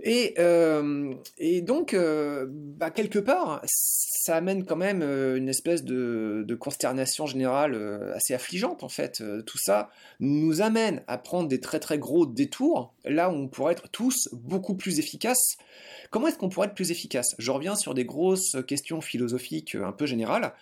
Et, 0.02 0.36
euh, 0.40 1.14
et 1.38 1.62
donc, 1.62 1.94
euh, 1.94 2.46
bah, 2.50 2.90
quelque 2.90 3.20
part, 3.20 3.62
ça 3.66 4.36
amène 4.36 4.64
quand 4.64 4.78
même 4.78 5.02
euh, 5.02 5.36
une 5.36 5.50
espèce 5.50 5.84
de, 5.84 6.46
de 6.48 6.56
consternation 6.56 7.26
générale 7.26 8.12
assez 8.16 8.34
affligeante, 8.34 8.84
en 8.84 8.90
fait. 8.90 9.22
Tout 9.46 9.58
ça 9.58 9.90
nous 10.20 10.62
amène 10.62 11.04
à 11.08 11.18
prendre 11.18 11.50
des 11.50 11.60
très 11.60 11.80
très 11.80 11.98
gros 11.98 12.26
détours, 12.26 12.94
là 13.04 13.30
où 13.30 13.34
on 13.34 13.48
pourrait 13.48 13.74
être 13.74 13.90
tous 13.90 14.30
beaucoup 14.32 14.76
plus 14.76 15.00
efficaces. 15.00 15.58
Comment 16.12 16.28
est-ce 16.28 16.38
qu'on 16.38 16.50
pourrait 16.50 16.68
être 16.68 16.76
plus 16.76 16.92
efficace? 16.92 17.36
Je 17.38 17.52
reviens 17.52 17.76
sur 17.76 17.94
des 17.94 18.06
grosses 18.06 18.58
questions 18.68 19.00
philosophiques 19.00 19.76
un 19.76 19.92
peu 19.92 20.06
générales. 20.06 20.54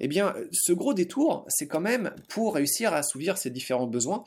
Eh 0.00 0.08
bien, 0.08 0.34
ce 0.50 0.72
gros 0.72 0.94
détour, 0.94 1.44
c'est 1.48 1.68
quand 1.68 1.80
même 1.80 2.12
pour 2.28 2.54
réussir 2.54 2.92
à 2.92 2.98
assouvir 2.98 3.38
ces 3.38 3.50
différents 3.50 3.86
besoins, 3.86 4.24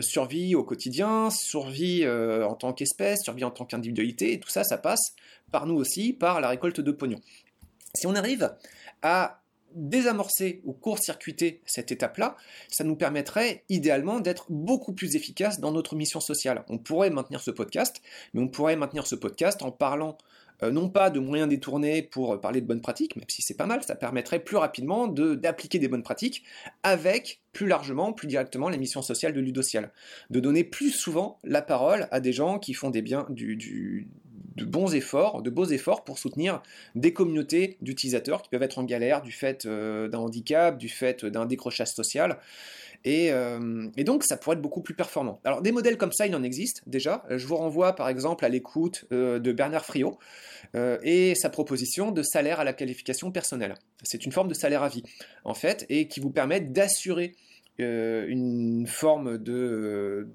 survie 0.00 0.54
au 0.54 0.64
quotidien, 0.64 1.30
survie 1.30 2.06
en 2.06 2.54
tant 2.54 2.72
qu'espèce, 2.72 3.22
survie 3.22 3.44
en 3.44 3.50
tant 3.50 3.64
qu'individu, 3.64 3.81
individualité, 3.82 4.32
et 4.32 4.40
tout 4.40 4.50
ça, 4.50 4.64
ça 4.64 4.78
passe 4.78 5.14
par 5.50 5.66
nous 5.66 5.74
aussi, 5.74 6.12
par 6.12 6.40
la 6.40 6.48
récolte 6.48 6.80
de 6.80 6.92
pognon. 6.92 7.20
Si 7.94 8.06
on 8.06 8.14
arrive 8.14 8.54
à 9.02 9.42
désamorcer 9.74 10.60
ou 10.64 10.72
court-circuiter 10.72 11.62
cette 11.66 11.92
étape-là, 11.92 12.36
ça 12.68 12.84
nous 12.84 12.96
permettrait 12.96 13.64
idéalement 13.68 14.20
d'être 14.20 14.46
beaucoup 14.50 14.92
plus 14.92 15.16
efficace 15.16 15.60
dans 15.60 15.72
notre 15.72 15.96
mission 15.96 16.20
sociale. 16.20 16.64
On 16.68 16.78
pourrait 16.78 17.10
maintenir 17.10 17.40
ce 17.40 17.50
podcast, 17.50 18.02
mais 18.34 18.42
on 18.42 18.48
pourrait 18.48 18.76
maintenir 18.76 19.06
ce 19.06 19.14
podcast 19.14 19.62
en 19.62 19.72
parlant 19.72 20.18
non 20.70 20.88
pas 20.88 21.10
de 21.10 21.18
moyens 21.18 21.48
détournés 21.48 22.02
pour 22.02 22.40
parler 22.40 22.60
de 22.60 22.66
bonnes 22.66 22.80
pratiques, 22.80 23.16
même 23.16 23.28
si 23.28 23.42
c'est 23.42 23.56
pas 23.56 23.66
mal, 23.66 23.82
ça 23.82 23.94
permettrait 23.94 24.38
plus 24.38 24.56
rapidement 24.56 25.08
d'appliquer 25.08 25.78
des 25.78 25.88
bonnes 25.88 26.02
pratiques 26.02 26.44
avec 26.82 27.40
plus 27.52 27.66
largement, 27.66 28.12
plus 28.12 28.28
directement 28.28 28.68
les 28.68 28.78
missions 28.78 29.02
sociales 29.02 29.32
de 29.32 29.40
Ludocial. 29.40 29.90
De 30.30 30.40
donner 30.40 30.64
plus 30.64 30.90
souvent 30.90 31.38
la 31.44 31.62
parole 31.62 32.08
à 32.10 32.20
des 32.20 32.32
gens 32.32 32.58
qui 32.58 32.74
font 32.74 32.90
des 32.90 33.02
biens, 33.02 33.26
de 34.56 34.64
bons 34.64 34.94
efforts, 34.94 35.42
de 35.42 35.50
beaux 35.50 35.64
efforts 35.64 36.04
pour 36.04 36.18
soutenir 36.18 36.62
des 36.94 37.12
communautés 37.12 37.76
d'utilisateurs 37.80 38.42
qui 38.42 38.50
peuvent 38.50 38.62
être 38.62 38.78
en 38.78 38.84
galère 38.84 39.22
du 39.22 39.32
fait 39.32 39.66
euh, 39.66 40.08
d'un 40.08 40.18
handicap, 40.18 40.78
du 40.78 40.88
fait 40.88 41.24
d'un 41.24 41.46
décrochage 41.46 41.88
social. 41.88 42.38
Euh, 43.06 43.88
et, 43.96 44.04
donc, 44.04 44.24
ça 44.24 44.36
pourrait 44.36 44.56
être 44.56 44.62
beaucoup 44.62 44.82
plus 44.82 44.94
performant. 44.94 45.40
Alors, 45.44 45.62
des 45.62 45.72
modèles 45.72 45.96
comme 45.96 46.12
ça, 46.12 46.26
il 46.26 46.34
en 46.36 46.42
existe 46.42 46.82
déjà. 46.86 47.24
Je 47.30 47.46
vous 47.46 47.56
renvoie 47.56 47.94
par 47.94 48.08
exemple 48.08 48.44
à 48.44 48.48
l'écoute 48.48 49.06
euh, 49.12 49.38
de 49.38 49.52
Bernard 49.52 49.84
Friot 49.84 50.18
euh, 50.74 50.98
et 51.02 51.34
sa 51.34 51.50
proposition 51.50 52.12
de 52.12 52.22
salaire 52.22 52.60
à 52.60 52.64
la 52.64 52.72
qualification 52.72 53.32
personnelle. 53.32 53.74
C'est 54.02 54.24
une 54.24 54.32
forme 54.32 54.48
de 54.48 54.54
salaire 54.54 54.82
à 54.82 54.88
vie, 54.88 55.02
en 55.44 55.54
fait, 55.54 55.86
et 55.88 56.08
qui 56.08 56.20
vous 56.20 56.30
permet 56.30 56.60
d'assurer 56.60 57.34
une 57.78 58.86
forme 58.86 59.38
de, 59.38 60.28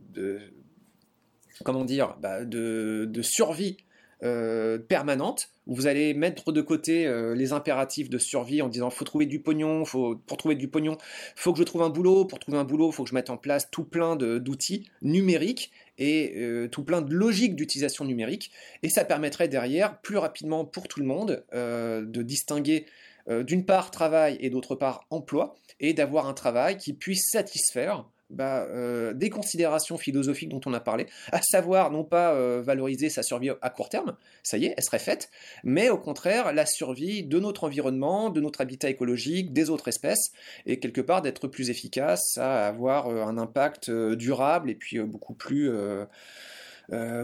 comment 1.63 1.85
dire, 1.85 2.17
bah, 2.19 2.43
de, 2.43 3.21
survie 3.21 3.77
euh, 4.23 4.79
permanente 4.79 5.49
où 5.67 5.75
vous 5.75 5.85
allez 5.85 6.15
mettre 6.15 6.51
de 6.51 6.61
côté 6.61 7.05
euh, 7.05 7.35
les 7.35 7.53
impératifs 7.53 8.09
de 8.09 8.17
survie 8.17 8.63
en 8.63 8.67
disant 8.67 8.89
faut 8.89 9.05
trouver 9.05 9.27
du 9.27 9.39
pognon, 9.39 9.85
faut, 9.85 10.15
pour 10.15 10.37
trouver 10.37 10.55
du 10.55 10.67
pognon, 10.67 10.97
faut 11.35 11.53
que 11.53 11.59
je 11.59 11.63
trouve 11.63 11.83
un 11.83 11.89
boulot, 11.89 12.25
pour 12.25 12.39
trouver 12.39 12.57
un 12.57 12.63
boulot, 12.63 12.91
faut 12.91 13.03
que 13.03 13.09
je 13.09 13.13
mette 13.13 13.29
en 13.29 13.37
place 13.37 13.69
tout 13.69 13.83
plein 13.83 14.15
d'outils 14.15 14.89
numériques 15.03 15.71
et 15.99 16.33
euh, 16.37 16.67
tout 16.67 16.83
plein 16.83 17.01
de 17.01 17.13
logiques 17.13 17.55
d'utilisation 17.55 18.05
numérique. 18.05 18.51
Et 18.81 18.89
ça 18.89 19.05
permettrait 19.05 19.49
derrière 19.49 19.99
plus 20.01 20.17
rapidement 20.17 20.65
pour 20.65 20.87
tout 20.87 20.99
le 20.99 21.05
monde 21.05 21.43
de 21.53 22.21
distinguer 22.23 22.85
d'une 23.29 23.65
part 23.65 23.91
travail 23.91 24.37
et 24.39 24.49
d'autre 24.49 24.73
part 24.73 25.05
emploi 25.11 25.55
et 25.79 25.93
d'avoir 25.93 26.27
un 26.27 26.33
travail 26.33 26.77
qui 26.77 26.93
puisse 26.93 27.29
satisfaire 27.29 28.05
bah, 28.29 28.67
euh, 28.69 29.13
des 29.13 29.29
considérations 29.29 29.97
philosophiques 29.97 30.49
dont 30.49 30.61
on 30.65 30.73
a 30.73 30.79
parlé, 30.81 31.07
à 31.31 31.41
savoir 31.41 31.91
non 31.91 32.03
pas 32.03 32.33
euh, 32.33 32.61
valoriser 32.61 33.09
sa 33.09 33.23
survie 33.23 33.51
à 33.61 33.69
court 33.69 33.87
terme, 33.87 34.17
ça 34.43 34.57
y 34.57 34.65
est, 34.65 34.73
elle 34.75 34.83
serait 34.83 34.99
faite, 34.99 35.29
mais 35.63 35.89
au 35.89 35.97
contraire 35.97 36.51
la 36.53 36.65
survie 36.65 37.23
de 37.23 37.39
notre 37.39 37.63
environnement, 37.63 38.29
de 38.29 38.41
notre 38.41 38.59
habitat 38.59 38.89
écologique, 38.89 39.53
des 39.53 39.69
autres 39.69 39.87
espèces, 39.87 40.31
et 40.65 40.79
quelque 40.79 41.01
part 41.01 41.21
d'être 41.21 41.47
plus 41.47 41.69
efficace, 41.69 42.37
à 42.37 42.67
avoir 42.67 43.07
euh, 43.07 43.23
un 43.23 43.37
impact 43.37 43.89
durable 43.89 44.69
et 44.69 44.75
puis 44.75 44.99
beaucoup 44.99 45.33
plus, 45.33 45.71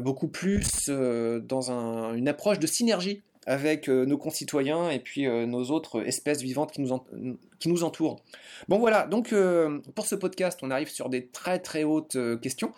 beaucoup 0.01 0.27
plus 0.27 0.87
dans 0.87 1.71
une 2.13 2.27
approche 2.27 2.59
de 2.59 2.67
synergie 2.67 3.23
avec 3.45 3.89
euh, 3.89 4.06
nos 4.06 4.17
concitoyens 4.17 4.89
et 4.89 4.99
puis 4.99 5.27
euh, 5.27 5.45
nos 5.45 5.65
autres 5.71 6.06
espèces 6.08 6.41
vivantes 6.41 6.71
qui 6.71 6.82
nous, 6.82 7.84
entourent. 7.84 8.21
Bon 8.67 8.79
voilà, 8.79 9.08
donc 9.08 9.34
euh, 9.34 9.79
pour 9.95 10.06
ce 10.06 10.15
podcast, 10.15 10.60
on 10.62 10.71
arrive 10.71 10.89
sur 10.89 11.10
des 11.10 11.27
très 11.27 11.60
très 11.60 11.84
hautes 11.84 12.17
questions, 12.41 12.73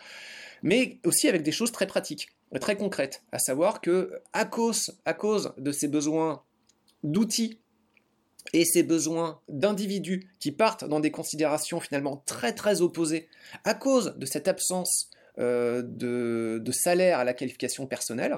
mais 0.64 1.00
aussi 1.06 1.28
avec 1.28 1.44
des 1.44 1.52
choses 1.52 1.72
très 1.72 1.88
pratiques, 1.88 2.30
très 2.60 2.76
concrètes, 2.76 3.24
à 3.32 3.40
savoir 3.40 3.82
que 3.82 4.14
à 4.34 4.46
cause 4.46 5.54
de 5.58 5.72
ces 5.72 5.88
besoins 5.88 6.44
d'outils 7.04 7.60
et 8.54 8.64
ces 8.64 8.84
besoins 8.84 9.40
d'individus 9.50 10.30
qui 10.40 10.52
partent 10.52 10.86
dans 10.86 11.00
des 11.00 11.12
considérations 11.12 11.80
finalement 11.80 12.24
très 12.26 12.54
très 12.54 12.82
opposées, 12.82 13.28
à 13.64 13.74
cause 13.74 14.16
de 14.18 14.26
cette 14.26 14.48
absence 14.48 15.10
euh, 15.40 15.82
de, 15.84 16.72
salaire 16.72 17.20
à 17.20 17.24
la 17.24 17.34
qualification 17.34 17.88
personnelle, 17.88 18.38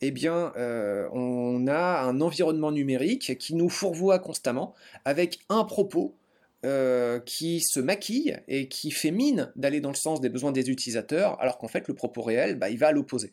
eh 0.00 0.12
euh, 0.26 1.08
on 1.12 1.66
a 1.66 2.00
un 2.02 2.20
environnement 2.20 2.72
numérique 2.72 3.38
qui 3.38 3.54
nous 3.54 3.68
fourvoie 3.68 4.18
constamment 4.18 4.74
avec 5.04 5.40
un 5.48 5.64
propos 5.64 6.14
euh, 6.64 7.20
qui 7.20 7.60
se 7.60 7.80
maquille 7.80 8.38
et 8.48 8.66
qui 8.66 8.90
fait 8.90 9.10
mine 9.10 9.52
d'aller 9.56 9.80
dans 9.80 9.90
le 9.90 9.96
sens 9.96 10.20
des 10.20 10.30
besoins 10.30 10.52
des 10.52 10.70
utilisateurs, 10.70 11.40
alors 11.40 11.58
qu'en 11.58 11.68
fait 11.68 11.86
le 11.86 11.94
propos 11.94 12.22
réel, 12.22 12.56
bah, 12.56 12.70
il 12.70 12.78
va 12.78 12.88
à 12.88 12.92
l'opposé. 12.92 13.30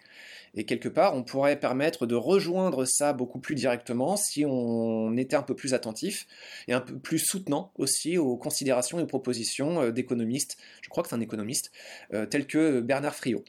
Et 0.56 0.66
quelque 0.66 0.90
part, 0.90 1.16
on 1.16 1.24
pourrait 1.24 1.60
permettre 1.60 2.06
de 2.06 2.16
rejoindre 2.16 2.86
ça 2.86 3.14
beaucoup 3.14 3.40
plus 3.40 3.56
directement 3.56 4.18
si 4.18 4.46
on 4.46 5.16
était 5.18 5.36
un 5.36 5.42
peu 5.42 5.56
plus 5.56 5.74
attentif 5.74 6.28
et 6.68 6.74
un 6.74 6.82
peu 6.82 6.96
plus 7.00 7.18
soutenant 7.18 7.72
aussi 7.78 8.18
aux 8.18 8.36
considérations 8.36 9.00
et 9.00 9.04
aux 9.04 9.08
propositions 9.08 9.82
euh, 9.82 9.92
d'économistes, 9.92 10.58
je 10.82 10.90
crois 10.90 11.02
que 11.02 11.10
c'est 11.10 11.16
un 11.16 11.22
économiste, 11.22 11.72
euh, 12.14 12.26
tel 12.26 12.46
que 12.46 12.82
Bernard 12.82 13.16
Friot. 13.16 13.46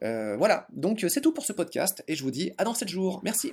voilà, 0.00 0.66
donc 0.72 1.04
c'est 1.08 1.20
tout 1.20 1.32
pour 1.32 1.44
ce 1.44 1.52
podcast 1.52 2.02
et 2.08 2.16
je 2.16 2.22
vous 2.22 2.30
dis 2.30 2.52
à 2.56 2.64
dans 2.64 2.74
7 2.74 2.88
jours. 2.88 3.20
Merci. 3.22 3.52